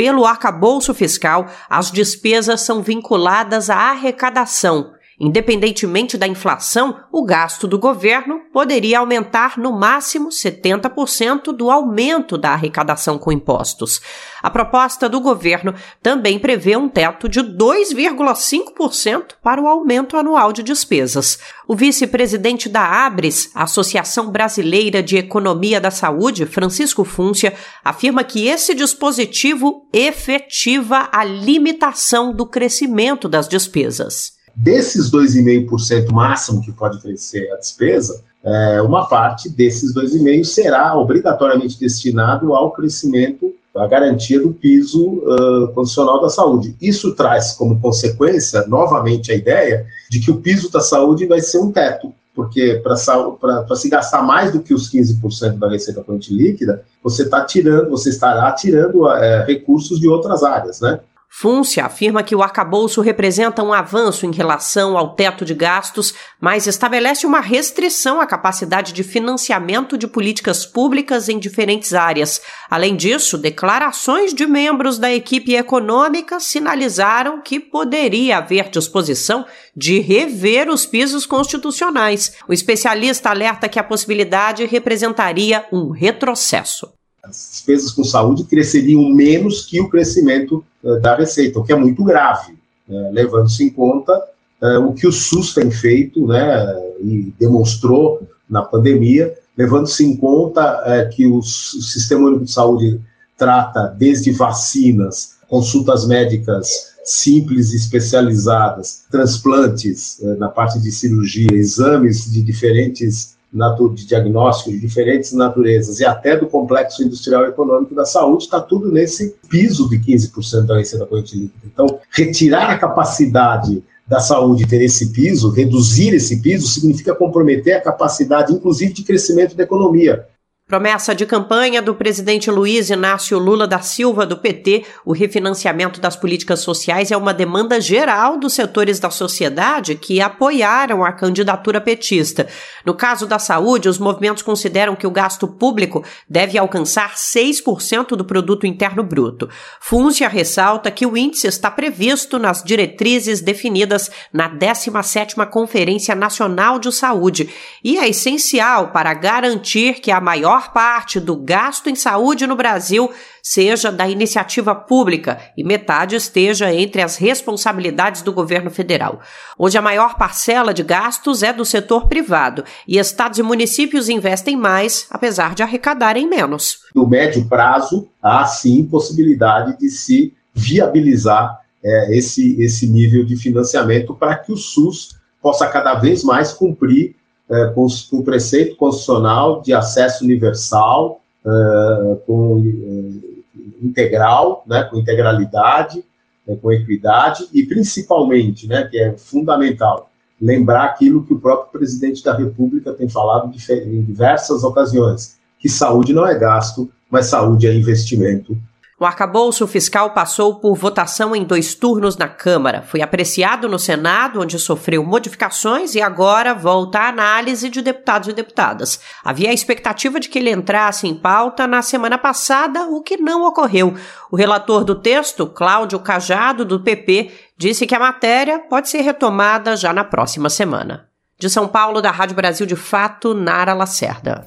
[0.00, 7.78] Pelo arcabouço fiscal, as despesas são vinculadas à arrecadação Independentemente da inflação, o gasto do
[7.78, 14.00] governo poderia aumentar no máximo 70% do aumento da arrecadação com impostos.
[14.42, 20.62] A proposta do governo também prevê um teto de 2,5% para o aumento anual de
[20.62, 21.38] despesas.
[21.68, 27.52] O vice-presidente da ABRES, Associação Brasileira de Economia da Saúde, Francisco Fúncia,
[27.84, 34.39] afirma que esse dispositivo efetiva a limitação do crescimento das despesas.
[34.54, 41.78] Desses 2,5% máximo que pode crescer a despesa, é, uma parte desses 2,5% será obrigatoriamente
[41.78, 46.74] destinado ao crescimento, à garantia do piso uh, condicional da saúde.
[46.80, 51.58] Isso traz como consequência, novamente, a ideia de que o piso da saúde vai ser
[51.58, 56.82] um teto, porque para se gastar mais do que os 15% da receita corrente líquida,
[57.02, 60.98] você está tirando, você estará tirando é, recursos de outras áreas, né?
[61.32, 66.66] Fúncia afirma que o arcabouço representa um avanço em relação ao teto de gastos, mas
[66.66, 72.42] estabelece uma restrição à capacidade de financiamento de políticas públicas em diferentes áreas.
[72.68, 80.68] Além disso, declarações de membros da equipe econômica sinalizaram que poderia haver disposição de rever
[80.68, 82.36] os pisos constitucionais.
[82.48, 89.64] O especialista alerta que a possibilidade representaria um retrocesso as despesas com saúde cresceriam menos
[89.64, 92.54] que o crescimento uh, da receita, o que é muito grave,
[92.88, 94.16] né, levando-se em conta
[94.62, 100.82] uh, o que o SUS tem feito né, e demonstrou na pandemia, levando-se em conta
[100.82, 103.00] uh, que o Sistema Único de Saúde
[103.36, 112.42] trata desde vacinas, consultas médicas simples e especializadas, transplantes na parte de cirurgia, exames de
[112.42, 118.44] diferentes de diagnóstico de diferentes naturezas e até do complexo industrial e econômico da saúde,
[118.44, 121.66] está tudo nesse piso de 15% da receita corrente líquida.
[121.66, 127.80] Então, retirar a capacidade da saúde ter esse piso, reduzir esse piso, significa comprometer a
[127.80, 130.26] capacidade, inclusive, de crescimento da economia.
[130.70, 136.14] Promessa de campanha do presidente Luiz Inácio Lula da Silva, do PT, o refinanciamento das
[136.14, 142.46] políticas sociais é uma demanda geral dos setores da sociedade que apoiaram a candidatura petista.
[142.86, 148.24] No caso da saúde, os movimentos consideram que o gasto público deve alcançar 6% do
[148.24, 149.48] produto interno bruto.
[149.80, 156.92] Fúncia ressalta que o índice está previsto nas diretrizes definidas na 17ª Conferência Nacional de
[156.92, 157.50] Saúde
[157.82, 162.54] e é essencial para garantir que a maior maior parte do gasto em saúde no
[162.54, 163.10] Brasil
[163.42, 169.20] seja da iniciativa pública e metade esteja entre as responsabilidades do governo federal.
[169.58, 174.56] Hoje, a maior parcela de gastos é do setor privado e estados e municípios investem
[174.56, 176.80] mais, apesar de arrecadarem menos.
[176.94, 184.14] No médio prazo, há sim possibilidade de se viabilizar é, esse, esse nível de financiamento
[184.14, 187.16] para que o SUS possa cada vez mais cumprir
[187.50, 196.04] é, com, com, preceito constitucional de acesso universal, é, com é, integral, né, com integralidade,
[196.46, 202.24] é, com equidade e principalmente, né, que é fundamental, lembrar aquilo que o próprio presidente
[202.24, 207.74] da República tem falado em diversas ocasiões, que saúde não é gasto, mas saúde é
[207.74, 208.56] investimento
[209.00, 212.82] o arcabouço fiscal passou por votação em dois turnos na Câmara.
[212.82, 218.34] Foi apreciado no Senado, onde sofreu modificações, e agora volta à análise de deputados e
[218.34, 219.00] deputadas.
[219.24, 223.46] Havia a expectativa de que ele entrasse em pauta na semana passada, o que não
[223.46, 223.94] ocorreu.
[224.30, 229.78] O relator do texto, Cláudio Cajado, do PP, disse que a matéria pode ser retomada
[229.78, 231.08] já na próxima semana.
[231.38, 234.46] De São Paulo, da Rádio Brasil de Fato, Nara Lacerda.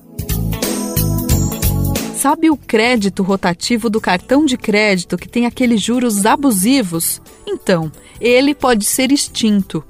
[2.23, 7.21] Sabe o crédito rotativo do cartão de crédito que tem aqueles juros abusivos?
[7.45, 9.83] Então, ele pode ser extinto.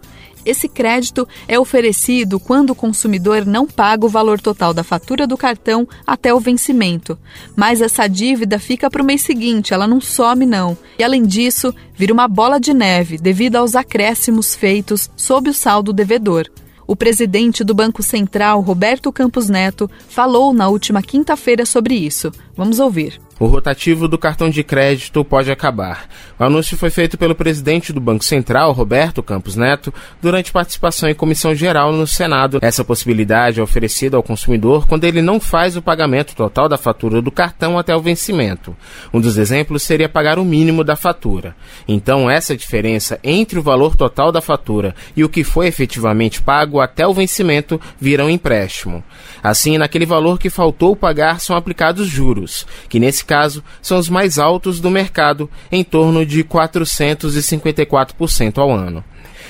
[0.44, 5.38] Esse crédito é oferecido quando o consumidor não paga o valor total da fatura do
[5.38, 7.20] cartão até o vencimento.
[7.56, 10.76] Mas essa dívida fica para o mês seguinte, ela não some não.
[10.98, 15.94] E além disso, vira uma bola de neve devido aos acréscimos feitos sob o saldo
[15.94, 16.50] devedor.
[16.94, 22.32] O presidente do Banco Central, Roberto Campos Neto, falou na última quinta-feira sobre isso.
[22.56, 26.08] Vamos ouvir o rotativo do cartão de crédito pode acabar.
[26.40, 31.14] O anúncio foi feito pelo presidente do Banco Central, Roberto Campos Neto, durante participação em
[31.14, 32.60] comissão geral no Senado.
[32.62, 37.22] Essa possibilidade é oferecida ao consumidor quando ele não faz o pagamento total da fatura
[37.22, 38.74] do cartão até o vencimento.
[39.14, 41.54] Um dos exemplos seria pagar o mínimo da fatura.
[41.86, 46.80] Então, essa diferença entre o valor total da fatura e o que foi efetivamente pago
[46.80, 49.04] até o vencimento vira um empréstimo.
[49.44, 54.38] Assim, naquele valor que faltou pagar são aplicados juros, que nesse caso, são os mais
[54.38, 59.04] altos do mercado, em torno de 454% ao ano.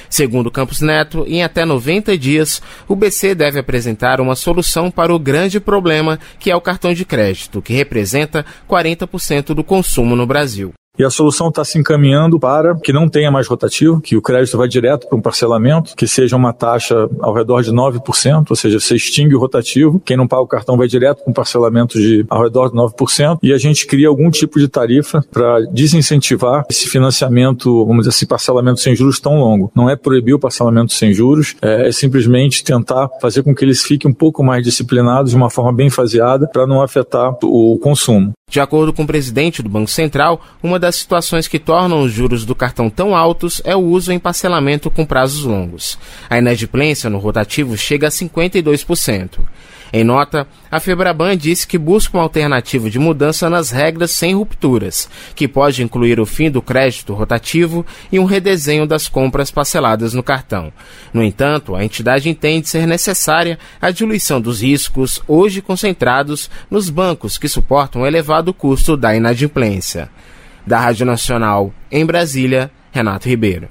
[0.10, 5.20] Segundo Campos Neto, em até 90 dias, o BC deve apresentar uma solução para o
[5.20, 10.72] grande problema que é o cartão de crédito, que representa 40% do consumo no Brasil.
[10.96, 14.60] E a solução está se encaminhando para que não tenha mais rotativo, que o crédito
[14.60, 18.80] vá direto para um parcelamento, que seja uma taxa ao redor de 9%, ou seja,
[18.80, 22.24] você extingue o rotativo, quem não paga o cartão vai direto para um parcelamento de
[22.30, 26.88] ao redor de 9%, e a gente cria algum tipo de tarifa para desincentivar esse
[26.88, 29.72] financiamento, vamos dizer assim, parcelamento sem juros tão longo.
[29.76, 33.82] Não é proibir o parcelamento sem juros, é, é simplesmente tentar fazer com que eles
[33.82, 38.32] fiquem um pouco mais disciplinados de uma forma bem faseada para não afetar o consumo.
[38.54, 42.44] De acordo com o presidente do Banco Central, uma das situações que tornam os juros
[42.44, 45.98] do cartão tão altos é o uso em parcelamento com prazos longos.
[46.30, 49.40] A inadimplência no rotativo chega a 52%.
[49.94, 55.08] Em nota, a Febraban disse que busca uma alternativa de mudança nas regras sem rupturas,
[55.34, 60.22] que pode incluir o fim do crédito rotativo e um redesenho das compras parceladas no
[60.22, 60.74] cartão.
[61.14, 67.38] No entanto, a entidade entende ser necessária a diluição dos riscos, hoje concentrados nos bancos
[67.38, 70.10] que suportam o elevado custo da inadimplência.
[70.66, 73.68] Da Rádio Nacional, em Brasília, Renato Ribeiro.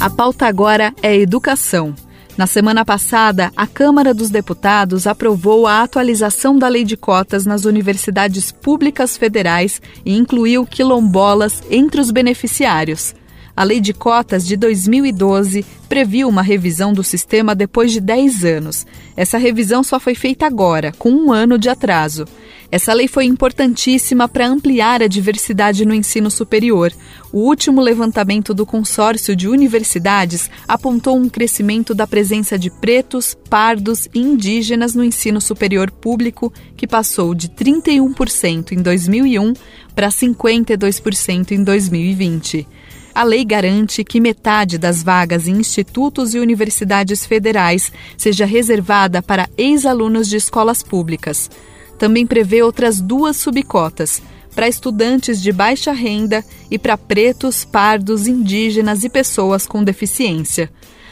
[0.00, 1.94] A pauta agora é educação.
[2.36, 7.64] Na semana passada, a Câmara dos Deputados aprovou a atualização da lei de cotas nas
[7.64, 13.14] universidades públicas federais e incluiu quilombolas entre os beneficiários.
[13.56, 18.86] A Lei de Cotas de 2012 previu uma revisão do sistema depois de 10 anos.
[19.16, 22.26] Essa revisão só foi feita agora, com um ano de atraso.
[22.70, 26.92] Essa lei foi importantíssima para ampliar a diversidade no ensino superior.
[27.32, 34.08] O último levantamento do consórcio de universidades apontou um crescimento da presença de pretos, pardos
[34.12, 39.52] e indígenas no ensino superior público, que passou de 31% em 2001
[39.94, 42.66] para 52% em 2020.
[43.14, 49.48] A lei garante que metade das vagas em institutos e universidades federais seja reservada para
[49.56, 51.48] ex-alunos de escolas públicas
[51.98, 54.22] também prevê outras duas subcotas
[54.54, 60.70] para estudantes de baixa renda e para pretos, pardos, indígenas e pessoas com deficiência.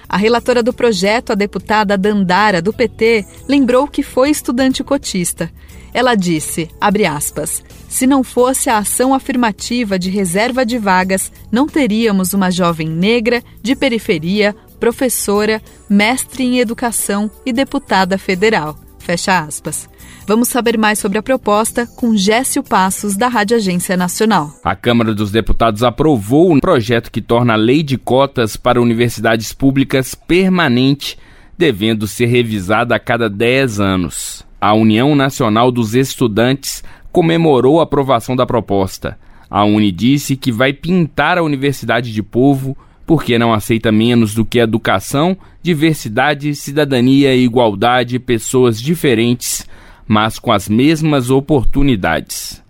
[0.09, 5.51] A relatora do projeto, a deputada Dandara, do PT, lembrou que foi estudante cotista.
[5.93, 12.32] Ela disse, aspas, se não fosse a ação afirmativa de reserva de vagas, não teríamos
[12.32, 18.76] uma jovem negra, de periferia, professora, mestre em educação e deputada federal.
[18.99, 19.89] Fecha aspas.
[20.27, 24.59] Vamos saber mais sobre a proposta com Gécio Passos, da Rádio Agência Nacional.
[24.64, 29.53] A Câmara dos Deputados aprovou um projeto que torna a lei de cotas para universidades
[29.53, 31.18] públicas permanente,
[31.59, 34.43] devendo ser revisada a cada 10 anos.
[34.59, 39.18] A União Nacional dos Estudantes comemorou a aprovação da proposta.
[39.51, 42.75] A Uni disse que vai pintar a universidade de povo
[43.07, 49.66] porque não aceita menos do que educação, diversidade, cidadania, igualdade, pessoas diferentes
[50.07, 52.63] mas com as mesmas oportunidades.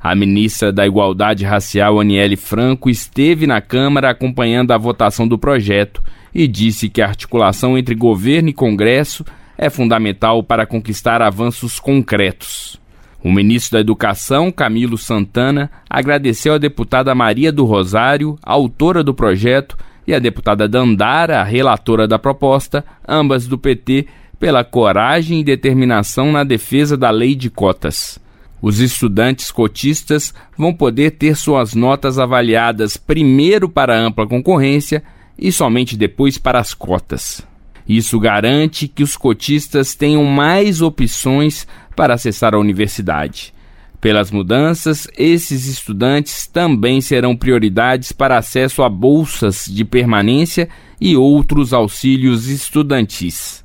[0.00, 6.02] A ministra da Igualdade Racial, Aniele Franco, esteve na Câmara acompanhando a votação do projeto
[6.34, 9.24] e disse que a articulação entre governo e Congresso
[9.56, 12.78] é fundamental para conquistar avanços concretos.
[13.22, 19.78] O ministro da Educação, Camilo Santana, agradeceu a deputada Maria do Rosário, autora do projeto,
[20.06, 24.06] e a deputada Dandara, relatora da proposta, ambas do PT,
[24.44, 28.18] pela coragem e determinação na defesa da lei de cotas.
[28.60, 35.02] Os estudantes cotistas vão poder ter suas notas avaliadas primeiro para ampla concorrência
[35.38, 37.40] e somente depois para as cotas.
[37.88, 41.66] Isso garante que os cotistas tenham mais opções
[41.96, 43.54] para acessar a universidade.
[43.98, 50.68] Pelas mudanças, esses estudantes também serão prioridades para acesso a bolsas de permanência
[51.00, 53.63] e outros auxílios estudantis.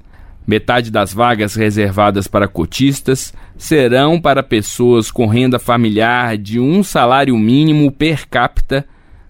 [0.49, 7.37] Metade das vagas reservadas para cotistas serão para pessoas com renda familiar de um salário
[7.37, 8.83] mínimo per capita.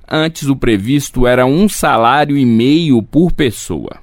[0.10, 3.98] Antes o previsto era um salário e meio por pessoa.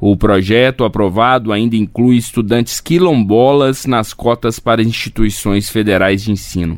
[0.00, 6.76] O projeto aprovado ainda inclui estudantes quilombolas nas cotas para instituições federais de ensino.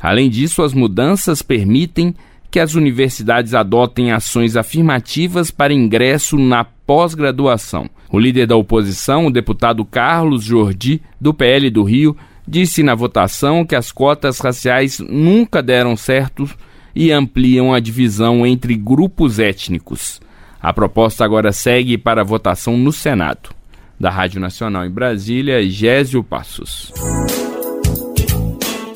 [0.00, 2.14] Além disso, as mudanças permitem
[2.50, 7.88] que as universidades adotem ações afirmativas para ingresso na pós-graduação.
[8.10, 12.16] O líder da oposição, o deputado Carlos Jordi, do PL do Rio,
[12.46, 16.48] disse na votação que as cotas raciais nunca deram certo
[16.94, 20.20] e ampliam a divisão entre grupos étnicos.
[20.60, 23.50] A proposta agora segue para votação no Senado.
[23.98, 26.92] Da Rádio Nacional em Brasília, Gésio Passos.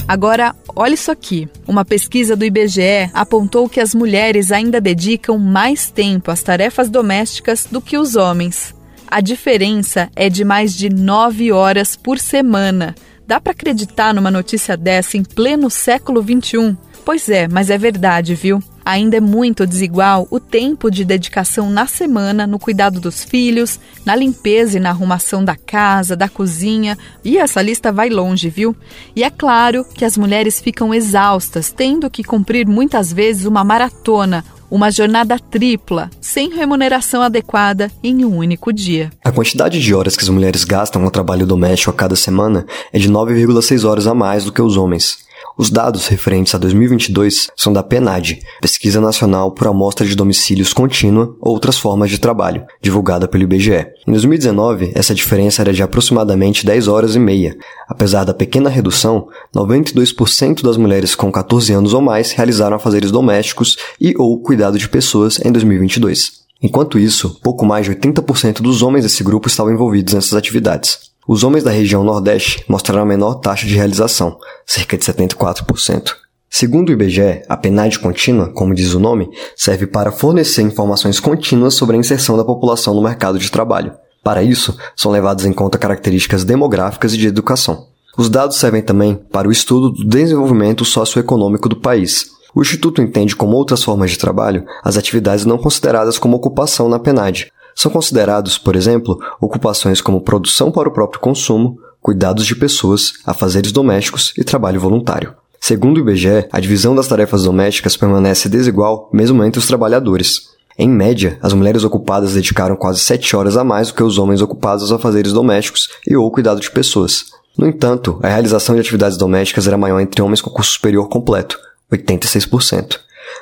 [0.08, 1.46] Agora, olha isso aqui.
[1.66, 7.66] Uma pesquisa do IBGE apontou que as mulheres ainda dedicam mais tempo às tarefas domésticas
[7.70, 8.74] do que os homens.
[9.06, 12.94] A diferença é de mais de nove horas por semana.
[13.26, 16.74] Dá para acreditar numa notícia dessa em pleno século XXI?
[17.04, 18.62] Pois é, mas é verdade, viu?
[18.88, 24.16] Ainda é muito desigual o tempo de dedicação na semana no cuidado dos filhos, na
[24.16, 28.74] limpeza e na arrumação da casa, da cozinha, e essa lista vai longe, viu?
[29.14, 34.42] E é claro que as mulheres ficam exaustas, tendo que cumprir muitas vezes uma maratona,
[34.70, 39.10] uma jornada tripla, sem remuneração adequada em um único dia.
[39.22, 42.98] A quantidade de horas que as mulheres gastam no trabalho doméstico a cada semana é
[42.98, 45.27] de 9,6 horas a mais do que os homens.
[45.58, 51.34] Os dados referentes a 2022 são da PNAD, Pesquisa Nacional por Amostra de Domicílios Contínua
[51.40, 53.88] ou Outras Formas de Trabalho, divulgada pelo IBGE.
[54.06, 57.56] Em 2019, essa diferença era de aproximadamente 10 horas e meia.
[57.88, 63.76] Apesar da pequena redução, 92% das mulheres com 14 anos ou mais realizaram afazeres domésticos
[64.00, 66.34] e ou cuidado de pessoas em 2022.
[66.62, 71.07] Enquanto isso, pouco mais de 80% dos homens desse grupo estavam envolvidos nessas atividades.
[71.28, 76.14] Os homens da região Nordeste mostraram a menor taxa de realização, cerca de 74%.
[76.48, 81.74] Segundo o IBGE, a PNAD contínua, como diz o nome, serve para fornecer informações contínuas
[81.74, 83.92] sobre a inserção da população no mercado de trabalho.
[84.24, 87.88] Para isso, são levadas em conta características demográficas e de educação.
[88.16, 92.30] Os dados servem também para o estudo do desenvolvimento socioeconômico do país.
[92.54, 96.98] O Instituto entende como outras formas de trabalho as atividades não consideradas como ocupação na
[96.98, 97.52] PNAD.
[97.78, 103.70] São considerados, por exemplo, ocupações como produção para o próprio consumo, cuidados de pessoas, afazeres
[103.70, 105.32] domésticos e trabalho voluntário.
[105.60, 110.48] Segundo o IBGE, a divisão das tarefas domésticas permanece desigual mesmo entre os trabalhadores.
[110.76, 114.42] Em média, as mulheres ocupadas dedicaram quase 7 horas a mais do que os homens
[114.42, 117.26] ocupados aos afazeres domésticos e ou cuidado de pessoas.
[117.56, 121.56] No entanto, a realização de atividades domésticas era maior entre homens com curso superior completo,
[121.92, 122.98] 86%.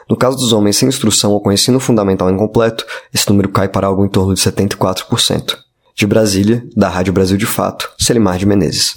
[0.08, 3.88] No caso dos homens sem instrução ou com ensino fundamental incompleto, esse número cai para
[3.88, 5.56] algo em torno de 74%.
[5.96, 8.94] De Brasília, da Rádio Brasil de Fato, Selimar de Menezes.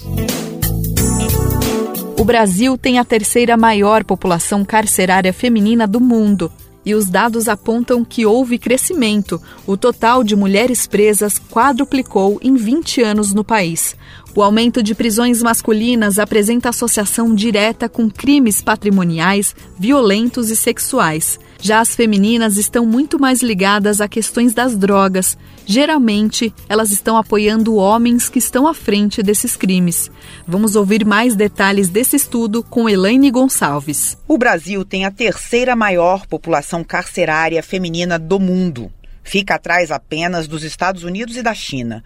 [2.16, 6.52] O Brasil tem a terceira maior população carcerária feminina do mundo.
[6.84, 9.40] E os dados apontam que houve crescimento.
[9.66, 13.94] O total de mulheres presas quadruplicou em 20 anos no país.
[14.34, 21.38] O aumento de prisões masculinas apresenta associação direta com crimes patrimoniais, violentos e sexuais.
[21.60, 25.36] Já as femininas estão muito mais ligadas a questões das drogas.
[25.70, 30.10] Geralmente, elas estão apoiando homens que estão à frente desses crimes.
[30.44, 34.18] Vamos ouvir mais detalhes desse estudo com Elaine Gonçalves.
[34.26, 38.90] O Brasil tem a terceira maior população carcerária feminina do mundo.
[39.22, 42.02] Fica atrás apenas dos Estados Unidos e da China.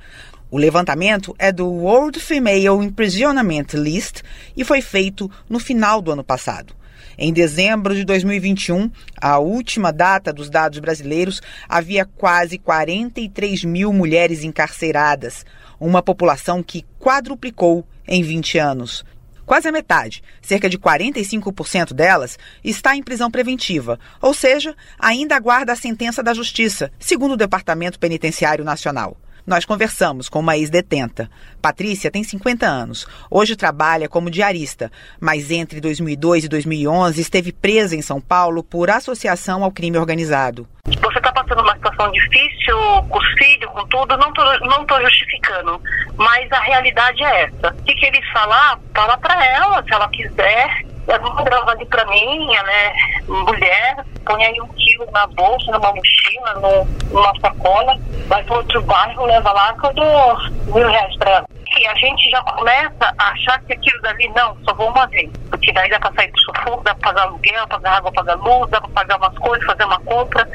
[0.50, 4.20] O levantamento é do World Female Imprisonment List
[4.54, 6.74] e foi feito no final do ano passado.
[7.16, 8.90] Em dezembro de 2021,
[9.20, 15.44] a última data dos dados brasileiros, havia quase 43 mil mulheres encarceradas,
[15.78, 19.04] uma população que quadruplicou em 20 anos.
[19.46, 25.72] Quase a metade, cerca de 45% delas, está em prisão preventiva, ou seja, ainda aguarda
[25.72, 29.18] a sentença da Justiça, segundo o Departamento Penitenciário Nacional.
[29.46, 31.30] Nós conversamos com uma ex-detenta.
[31.60, 33.06] Patrícia tem 50 anos.
[33.30, 34.90] Hoje trabalha como diarista,
[35.20, 40.66] mas entre 2002 e 2011 esteve presa em São Paulo por associação ao crime organizado.
[40.86, 42.76] Você está passando uma situação difícil,
[43.10, 45.80] com os filhos, com tudo, não estou não tô justificando,
[46.16, 47.68] mas a realidade é essa.
[47.68, 51.86] O que, que eles falar, fala para ela, se ela quiser, leva uma droga ali
[51.86, 52.94] pra mim, ela é
[53.28, 58.82] mulher, põe aí um quilo na bolsa, numa mochila, no, numa sacola, vai para outro
[58.82, 60.38] bairro, leva lá que eu dou
[60.74, 61.46] mil reais pra ela.
[61.76, 65.28] E a gente já começa a achar que aquilo dali, não, só vou uma vez.
[65.50, 68.70] Porque daí dá pra sair do sufoco, dá pra pagar aluguel, pagar água, pagar luz,
[68.70, 70.48] dá pra pagar umas coisas, fazer uma compra.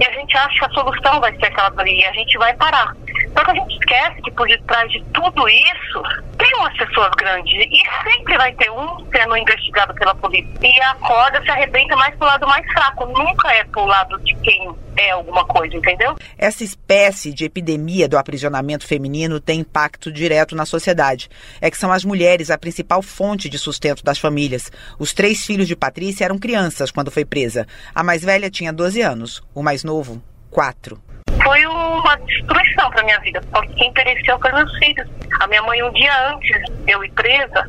[0.00, 2.52] E a gente acha que a solução vai ser aquela dali, e a gente vai
[2.54, 2.92] parar.
[3.36, 6.02] Só que a gente esquece que por detrás de tudo isso
[6.38, 10.50] tem umas pessoas grandes e sempre vai ter um sendo investigado pela polícia.
[10.62, 14.34] E a corda se arrebenta mais pro lado mais fraco, nunca é pro lado de
[14.36, 16.16] quem é alguma coisa, entendeu?
[16.38, 21.28] Essa espécie de epidemia do aprisionamento feminino tem impacto direto na sociedade.
[21.60, 24.70] É que são as mulheres a principal fonte de sustento das famílias.
[24.98, 27.66] Os três filhos de Patrícia eram crianças quando foi presa.
[27.94, 31.13] A mais velha tinha 12 anos, o mais novo, 4
[31.44, 35.08] foi uma destruição para minha vida, porque quem pereceu foi meus filhos.
[35.40, 37.68] A minha mãe, um dia antes de eu ir presa,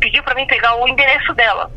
[0.00, 1.70] pediu para mim pegar o endereço dela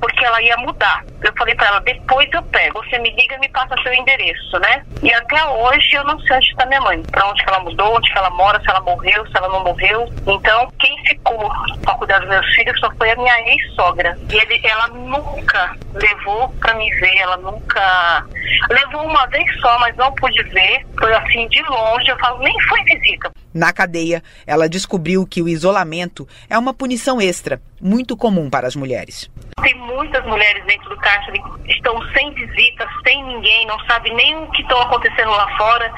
[0.00, 1.04] porque ela ia mudar.
[1.22, 4.58] Eu falei para ela, depois eu pego, você me liga e me passa seu endereço,
[4.58, 4.84] né?
[5.00, 8.10] E até hoje eu não sei onde está minha mãe, para onde ela mudou, onde
[8.16, 10.12] ela mora, se ela morreu, se ela não morreu.
[10.26, 11.01] Então, quem
[11.32, 14.18] ficou para cuidar dos meus filhos só foi a minha ex-sogra.
[14.30, 18.26] E ele, ela nunca levou para me ver, ela nunca
[18.70, 20.86] levou uma vez só, mas não pude ver.
[20.98, 23.30] Foi assim de longe, eu falo, nem foi visita.
[23.54, 28.74] Na cadeia, ela descobriu que o isolamento é uma punição extra, muito comum para as
[28.74, 29.30] mulheres.
[29.62, 34.36] Tem muitas mulheres dentro do cárcere que estão sem visitas, sem ninguém, não sabem nem
[34.36, 35.92] o que está acontecendo lá fora.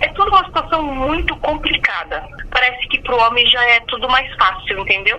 [0.00, 2.26] É tudo uma situação muito complicada.
[2.50, 5.18] Parece que para o homem já é tudo mais fácil, entendeu?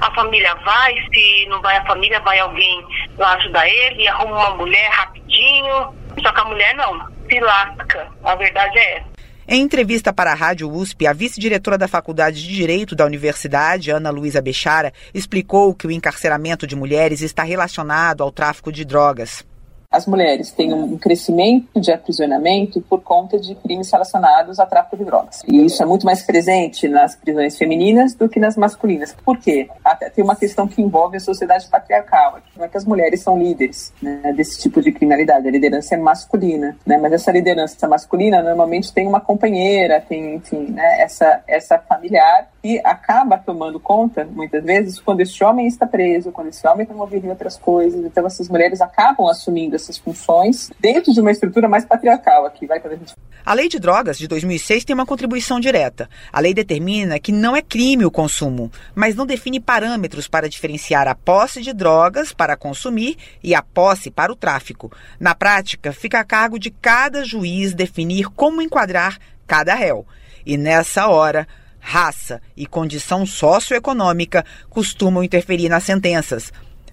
[0.00, 2.84] A família vai, se não vai a família, vai alguém
[3.18, 5.94] lá ajudar ele, arruma uma mulher rapidinho.
[6.22, 8.08] Só que a mulher não, se lasca.
[8.24, 9.10] A verdade é essa.
[9.48, 14.10] Em entrevista para a Rádio USP, a vice-diretora da Faculdade de Direito da Universidade, Ana
[14.10, 19.44] Luísa Bechara, explicou que o encarceramento de mulheres está relacionado ao tráfico de drogas
[19.92, 25.04] as mulheres têm um crescimento de aprisionamento por conta de crimes relacionados a tráfico de
[25.04, 25.42] drogas.
[25.48, 29.12] E isso é muito mais presente nas prisões femininas do que nas masculinas.
[29.24, 29.68] Por quê?
[29.84, 32.38] Até tem uma questão que envolve a sociedade patriarcal.
[32.56, 35.98] Não é que as mulheres são líderes né, desse tipo de criminalidade, a liderança é
[35.98, 36.96] masculina, né?
[36.96, 42.78] mas essa liderança masculina normalmente tem uma companheira, tem, enfim, né, essa, essa familiar e
[42.84, 47.26] acaba tomando conta, muitas vezes, quando esse homem está preso, quando esse homem está envolvido
[47.26, 48.04] em outras coisas.
[48.04, 52.80] Então, essas mulheres acabam assumindo essas funções dentro de uma estrutura mais patriarcal aqui, vai
[52.80, 56.10] quando a gente a Lei de Drogas de 2006 tem uma contribuição direta.
[56.30, 61.08] A lei determina que não é crime o consumo, mas não define parâmetros para diferenciar
[61.08, 64.92] a posse de drogas para consumir e a posse para o tráfico.
[65.18, 70.06] Na prática, fica a cargo de cada juiz definir como enquadrar cada réu.
[70.44, 71.48] E nessa hora,
[71.80, 76.52] raça e condição socioeconômica costumam interferir nas sentenças.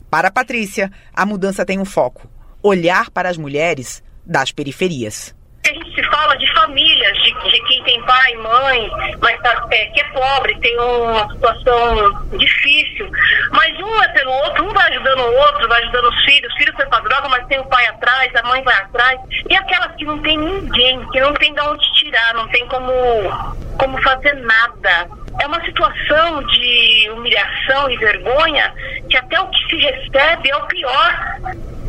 [0.09, 2.27] Para Patrícia, a mudança tem um foco:
[2.63, 5.36] olhar para as mulheres das periferias
[5.69, 8.89] a gente se fala de famílias, de, de quem tem pai, mãe,
[9.21, 13.09] mas tá, é, que é pobre, tem uma situação difícil.
[13.51, 16.57] Mas um é pelo outro, um vai ajudando o outro, vai ajudando os filhos, os
[16.57, 19.19] filhos foi pra droga, mas tem o pai atrás, a mãe vai atrás.
[19.49, 22.93] E aquelas que não tem ninguém, que não tem de onde tirar, não tem como,
[23.77, 25.09] como fazer nada.
[25.39, 28.73] É uma situação de humilhação e vergonha
[29.09, 31.37] que até o que se recebe é o pior.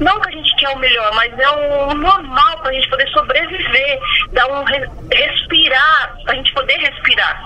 [0.01, 3.09] Não que a gente quer o melhor, mas é o normal para a gente poder
[3.09, 3.99] sobreviver,
[4.32, 7.42] dar um respirar, para a gente poder respirar.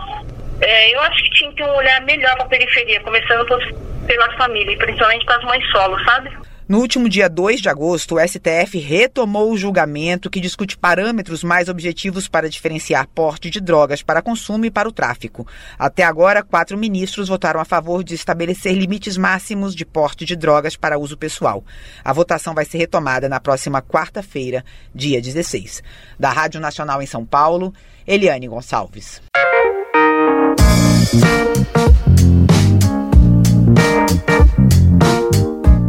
[0.60, 3.46] É, eu acho que tinha que ter um olhar melhor para a periferia, começando
[4.06, 6.30] pela família, e principalmente para as mães solo, sabe?
[6.72, 11.68] No último dia 2 de agosto, o STF retomou o julgamento que discute parâmetros mais
[11.68, 15.46] objetivos para diferenciar porte de drogas para consumo e para o tráfico.
[15.78, 20.74] Até agora, quatro ministros votaram a favor de estabelecer limites máximos de porte de drogas
[20.74, 21.62] para uso pessoal.
[22.02, 24.64] A votação vai ser retomada na próxima quarta-feira,
[24.94, 25.82] dia 16.
[26.18, 27.74] Da Rádio Nacional em São Paulo,
[28.06, 29.20] Eliane Gonçalves.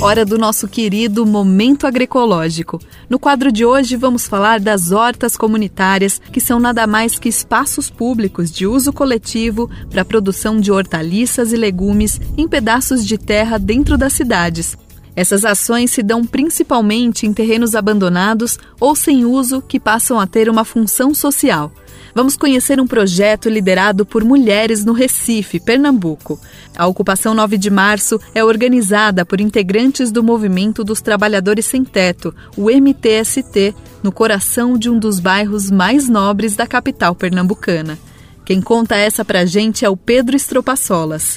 [0.00, 2.80] Hora do nosso querido Momento Agroecológico.
[3.10, 7.90] No quadro de hoje vamos falar das hortas comunitárias, que são nada mais que espaços
[7.90, 13.58] públicos de uso coletivo para a produção de hortaliças e legumes em pedaços de terra
[13.58, 14.78] dentro das cidades.
[15.16, 20.48] Essas ações se dão principalmente em terrenos abandonados ou sem uso que passam a ter
[20.48, 21.72] uma função social.
[22.18, 26.36] Vamos conhecer um projeto liderado por mulheres no Recife, Pernambuco.
[26.76, 32.34] A ocupação 9 de março é organizada por integrantes do Movimento dos Trabalhadores Sem Teto,
[32.56, 37.96] o MTST, no coração de um dos bairros mais nobres da capital pernambucana.
[38.44, 41.36] Quem conta essa pra gente é o Pedro Estropaçolas.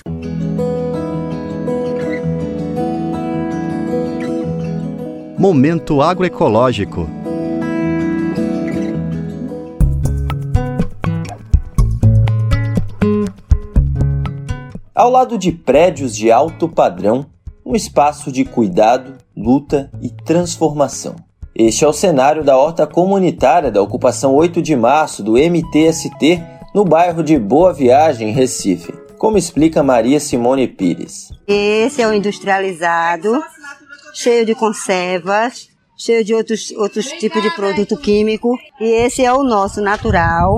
[5.37, 7.20] Momento agroecológico
[14.93, 17.25] Ao lado de prédios de alto padrão,
[17.65, 21.15] um espaço de cuidado, luta e transformação.
[21.55, 26.43] Este é o cenário da horta comunitária da ocupação 8 de março do MTST
[26.75, 31.29] no bairro de Boa Viagem, Recife, como explica Maria Simone Pires.
[31.47, 33.41] Esse é o industrializado,
[34.13, 38.57] cheio de conservas, cheio de outros, outros tipos de produto químico.
[38.77, 40.53] E esse é o nosso natural,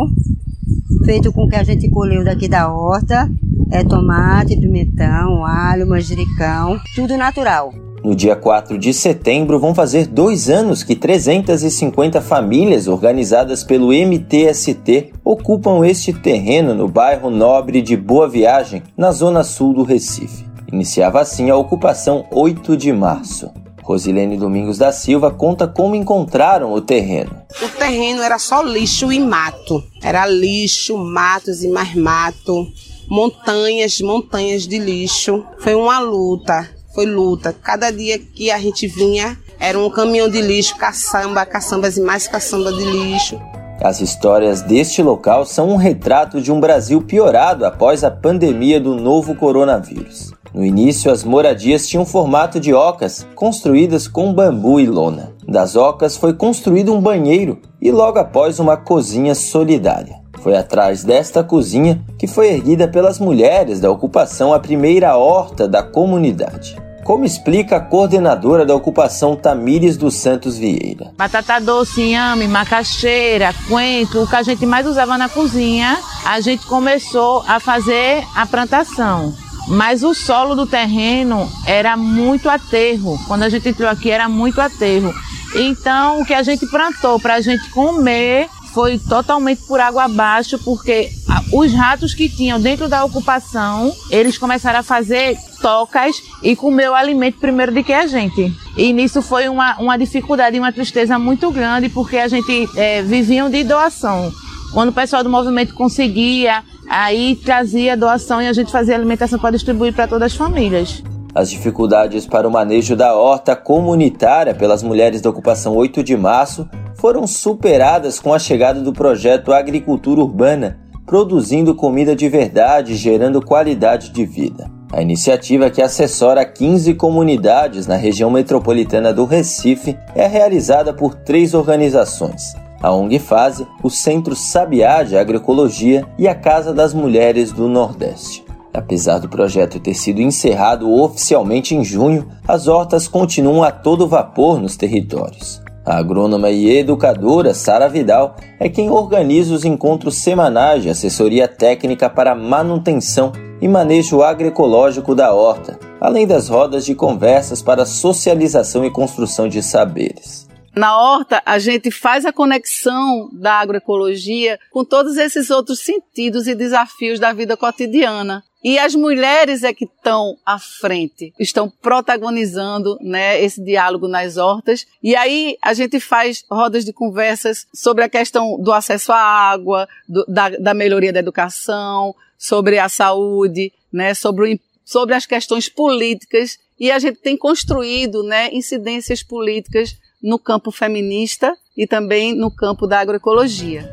[1.03, 3.29] feito com o que a gente colheu daqui da horta
[3.71, 7.73] é tomate, pimentão, alho, manjericão, tudo natural.
[8.03, 15.13] No dia 4 de setembro, vão fazer dois anos que 350 famílias organizadas pelo MTST
[15.23, 20.45] ocupam este terreno no bairro Nobre de Boa Viagem, na zona sul do Recife.
[20.71, 23.49] Iniciava assim a ocupação 8 de março.
[23.81, 27.42] Rosilene Domingos da Silva conta como encontraram o terreno.
[27.61, 29.83] O terreno era só lixo e mato.
[30.01, 32.67] Era lixo, matos e mais mato
[33.13, 35.45] montanhas, montanhas de lixo.
[35.59, 37.53] Foi uma luta, foi luta.
[37.53, 42.27] Cada dia que a gente vinha era um caminhão de lixo, caçamba, caçambas e mais
[42.27, 43.39] caçamba de lixo.
[43.81, 48.95] As histórias deste local são um retrato de um Brasil piorado após a pandemia do
[48.95, 50.31] novo coronavírus.
[50.53, 55.32] No início, as moradias tinham formato de ocas, construídas com bambu e lona.
[55.53, 60.15] Das ocas foi construído um banheiro e logo após uma cozinha solidária.
[60.41, 65.83] Foi atrás desta cozinha que foi erguida pelas mulheres da ocupação a primeira horta da
[65.83, 66.75] comunidade.
[67.03, 71.11] como explica a coordenadora da ocupação Tamires dos Santos Vieira.
[71.17, 76.65] Batata doce, inhame, macaxeira, coentro, o que a gente mais usava na cozinha, a gente
[76.65, 79.33] começou a fazer a plantação.
[79.67, 83.19] Mas o solo do terreno era muito aterro.
[83.27, 85.13] Quando a gente entrou aqui era muito aterro.
[85.55, 90.57] Então o que a gente plantou para a gente comer foi totalmente por água abaixo,
[90.59, 91.11] porque
[91.51, 96.95] os ratos que tinham dentro da ocupação, eles começaram a fazer tocas e comer o
[96.95, 98.51] alimento primeiro do que a gente.
[98.75, 103.03] E nisso foi uma, uma dificuldade e uma tristeza muito grande, porque a gente é,
[103.03, 104.31] viviam de doação.
[104.73, 109.51] Quando o pessoal do movimento conseguia, aí trazia doação e a gente fazia alimentação para
[109.51, 111.03] distribuir para todas as famílias.
[111.35, 116.69] As dificuldades para o manejo da horta comunitária pelas mulheres da ocupação 8 de março
[116.93, 123.43] foram superadas com a chegada do projeto Agricultura Urbana, produzindo comida de verdade e gerando
[123.43, 124.69] qualidade de vida.
[124.91, 131.55] A iniciativa, que assessora 15 comunidades na região metropolitana do Recife, é realizada por três
[131.55, 137.67] organizações: a ONG Fase, o Centro Sabiá de Agroecologia e a Casa das Mulheres do
[137.67, 138.52] Nordeste.
[138.73, 144.59] Apesar do projeto ter sido encerrado oficialmente em junho, as hortas continuam a todo vapor
[144.59, 145.61] nos territórios.
[145.85, 152.09] A agrônoma e educadora Sara Vidal é quem organiza os encontros semanais de assessoria técnica
[152.09, 158.89] para manutenção e manejo agroecológico da horta, além das rodas de conversas para socialização e
[158.89, 160.47] construção de saberes.
[160.75, 166.55] Na horta, a gente faz a conexão da agroecologia com todos esses outros sentidos e
[166.55, 168.43] desafios da vida cotidiana.
[168.63, 174.87] E as mulheres é que estão à frente, estão protagonizando né, esse diálogo nas hortas.
[175.03, 179.87] E aí a gente faz rodas de conversas sobre a questão do acesso à água,
[180.07, 185.67] do, da, da, melhoria da educação, sobre a saúde, né, sobre, o, sobre as questões
[185.67, 186.57] políticas.
[186.79, 192.87] E a gente tem construído né, incidências políticas no campo feminista e também no campo
[192.87, 193.91] da agroecologia.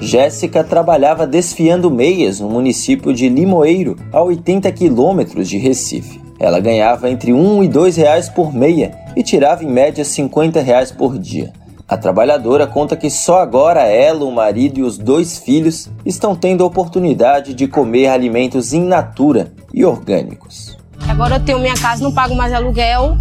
[0.00, 6.20] Jéssica trabalhava desfiando meias no município de Limoeiro, a 80 quilômetros de Recife.
[6.38, 10.92] Ela ganhava entre 1 e 2 reais por meia e tirava em média 50 reais
[10.92, 11.52] por dia.
[11.86, 16.64] A trabalhadora conta que só agora ela, o marido e os dois filhos estão tendo
[16.64, 20.76] a oportunidade de comer alimentos in natura e orgânicos.
[21.08, 23.16] Agora eu tenho minha casa, não pago mais aluguel,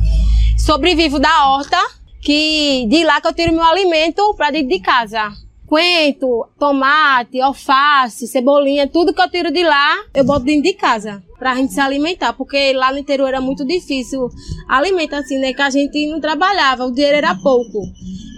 [0.58, 1.78] sobrevivo da horta,
[2.22, 5.32] que de lá que eu tiro meu alimento para dentro de casa
[5.72, 11.24] coentro, tomate, alface, cebolinha, tudo que eu tiro de lá, eu boto dentro de casa
[11.40, 14.28] pra gente se alimentar, porque lá no interior era muito difícil
[14.68, 17.84] alimentar assim, né, que a gente não trabalhava, o dinheiro era pouco.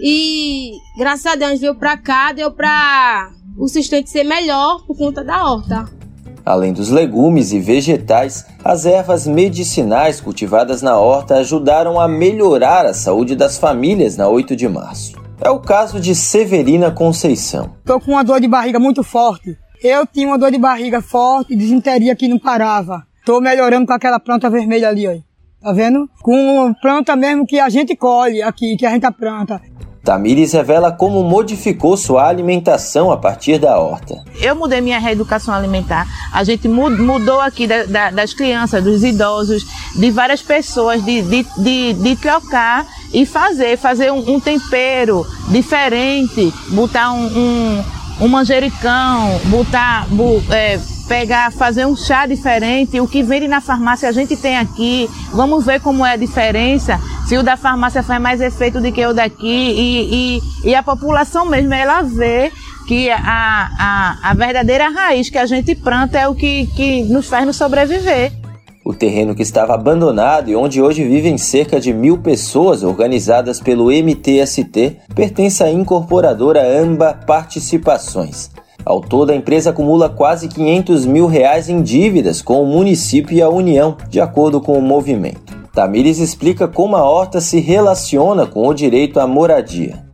[0.00, 5.24] E graças a Deus veio pra cá, deu pra o sustento ser melhor por conta
[5.24, 6.03] da horta.
[6.44, 12.92] Além dos legumes e vegetais, as ervas medicinais cultivadas na horta ajudaram a melhorar a
[12.92, 15.12] saúde das famílias na 8 de março.
[15.40, 17.72] É o caso de Severina Conceição.
[17.84, 19.56] Tô com uma dor de barriga muito forte.
[19.82, 23.02] Eu tinha uma dor de barriga forte, desinteria que não parava.
[23.24, 25.12] Tô melhorando com aquela planta vermelha ali, ó.
[25.62, 26.08] Tá vendo?
[26.22, 29.60] Com planta mesmo que a gente colhe aqui, que a gente planta.
[30.04, 34.22] Tamires revela como modificou sua alimentação a partir da horta.
[34.38, 36.06] Eu mudei minha reeducação alimentar.
[36.30, 39.64] A gente mudou aqui da, da, das crianças, dos idosos,
[39.96, 46.52] de várias pessoas, de, de, de, de trocar e fazer, fazer um, um tempero diferente,
[46.68, 47.84] botar um, um,
[48.20, 50.06] um manjericão, botar,
[50.50, 53.00] é, pegar, fazer um chá diferente.
[53.00, 55.08] O que vende na farmácia a gente tem aqui.
[55.32, 57.00] Vamos ver como é a diferença.
[57.26, 59.46] Se o da farmácia faz mais efeito do que o daqui.
[59.46, 62.52] E, e, e a população mesmo, ela vê
[62.86, 67.26] que a, a, a verdadeira raiz que a gente planta é o que, que nos
[67.28, 68.32] faz nos sobreviver.
[68.84, 73.86] O terreno que estava abandonado e onde hoje vivem cerca de mil pessoas organizadas pelo
[73.86, 78.50] MTST pertence à incorporadora AMBA Participações.
[78.84, 83.40] Ao todo, a empresa acumula quase 500 mil reais em dívidas com o município e
[83.40, 85.54] a União, de acordo com o movimento.
[85.72, 90.04] Tamires explica como a horta se relaciona com o direito à moradia.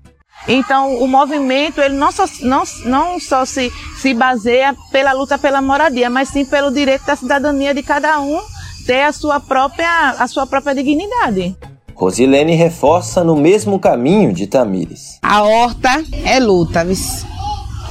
[0.49, 5.61] Então, o movimento ele não só, não, não só se, se baseia pela luta pela
[5.61, 8.41] moradia, mas sim pelo direito da cidadania de cada um
[8.87, 11.57] ter a sua própria, a sua própria dignidade.
[11.95, 15.19] Rosilene reforça no mesmo caminho de Tamires.
[15.23, 16.83] A horta é luta,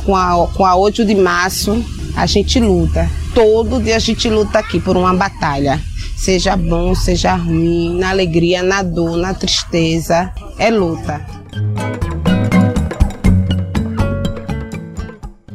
[0.10, 1.86] com a, com a 8 de março,
[2.16, 3.08] a gente luta.
[3.32, 5.80] Todo dia a gente luta aqui por uma batalha.
[6.18, 10.34] Seja bom, seja ruim, na alegria, na dor, na tristeza.
[10.58, 11.24] É luta.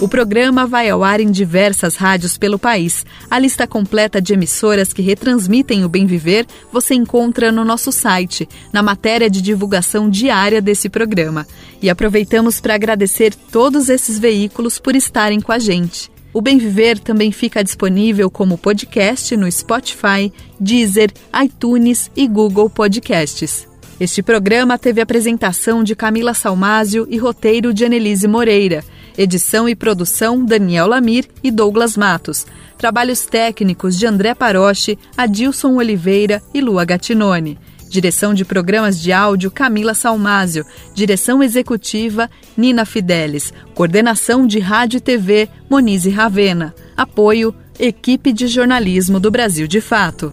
[0.00, 3.06] O programa vai ao ar em diversas rádios pelo país.
[3.30, 8.48] A lista completa de emissoras que retransmitem o Bem Viver você encontra no nosso site,
[8.72, 11.46] na matéria de divulgação diária desse programa.
[11.80, 16.10] E aproveitamos para agradecer todos esses veículos por estarem com a gente.
[16.32, 23.68] O Bem Viver também fica disponível como podcast no Spotify, Deezer, iTunes e Google Podcasts.
[24.00, 28.84] Este programa teve apresentação de Camila Salmásio e roteiro de Annelise Moreira.
[29.16, 32.46] Edição e produção Daniel Lamir e Douglas Matos.
[32.76, 37.58] Trabalhos técnicos de André Paroche, Adilson Oliveira e Lua Gatinone.
[37.88, 40.66] Direção de programas de áudio Camila Salmásio.
[40.92, 43.52] Direção executiva Nina Fidelis.
[43.72, 46.74] Coordenação de Rádio e TV Monize Ravena.
[46.96, 50.32] Apoio Equipe de Jornalismo do Brasil de Fato.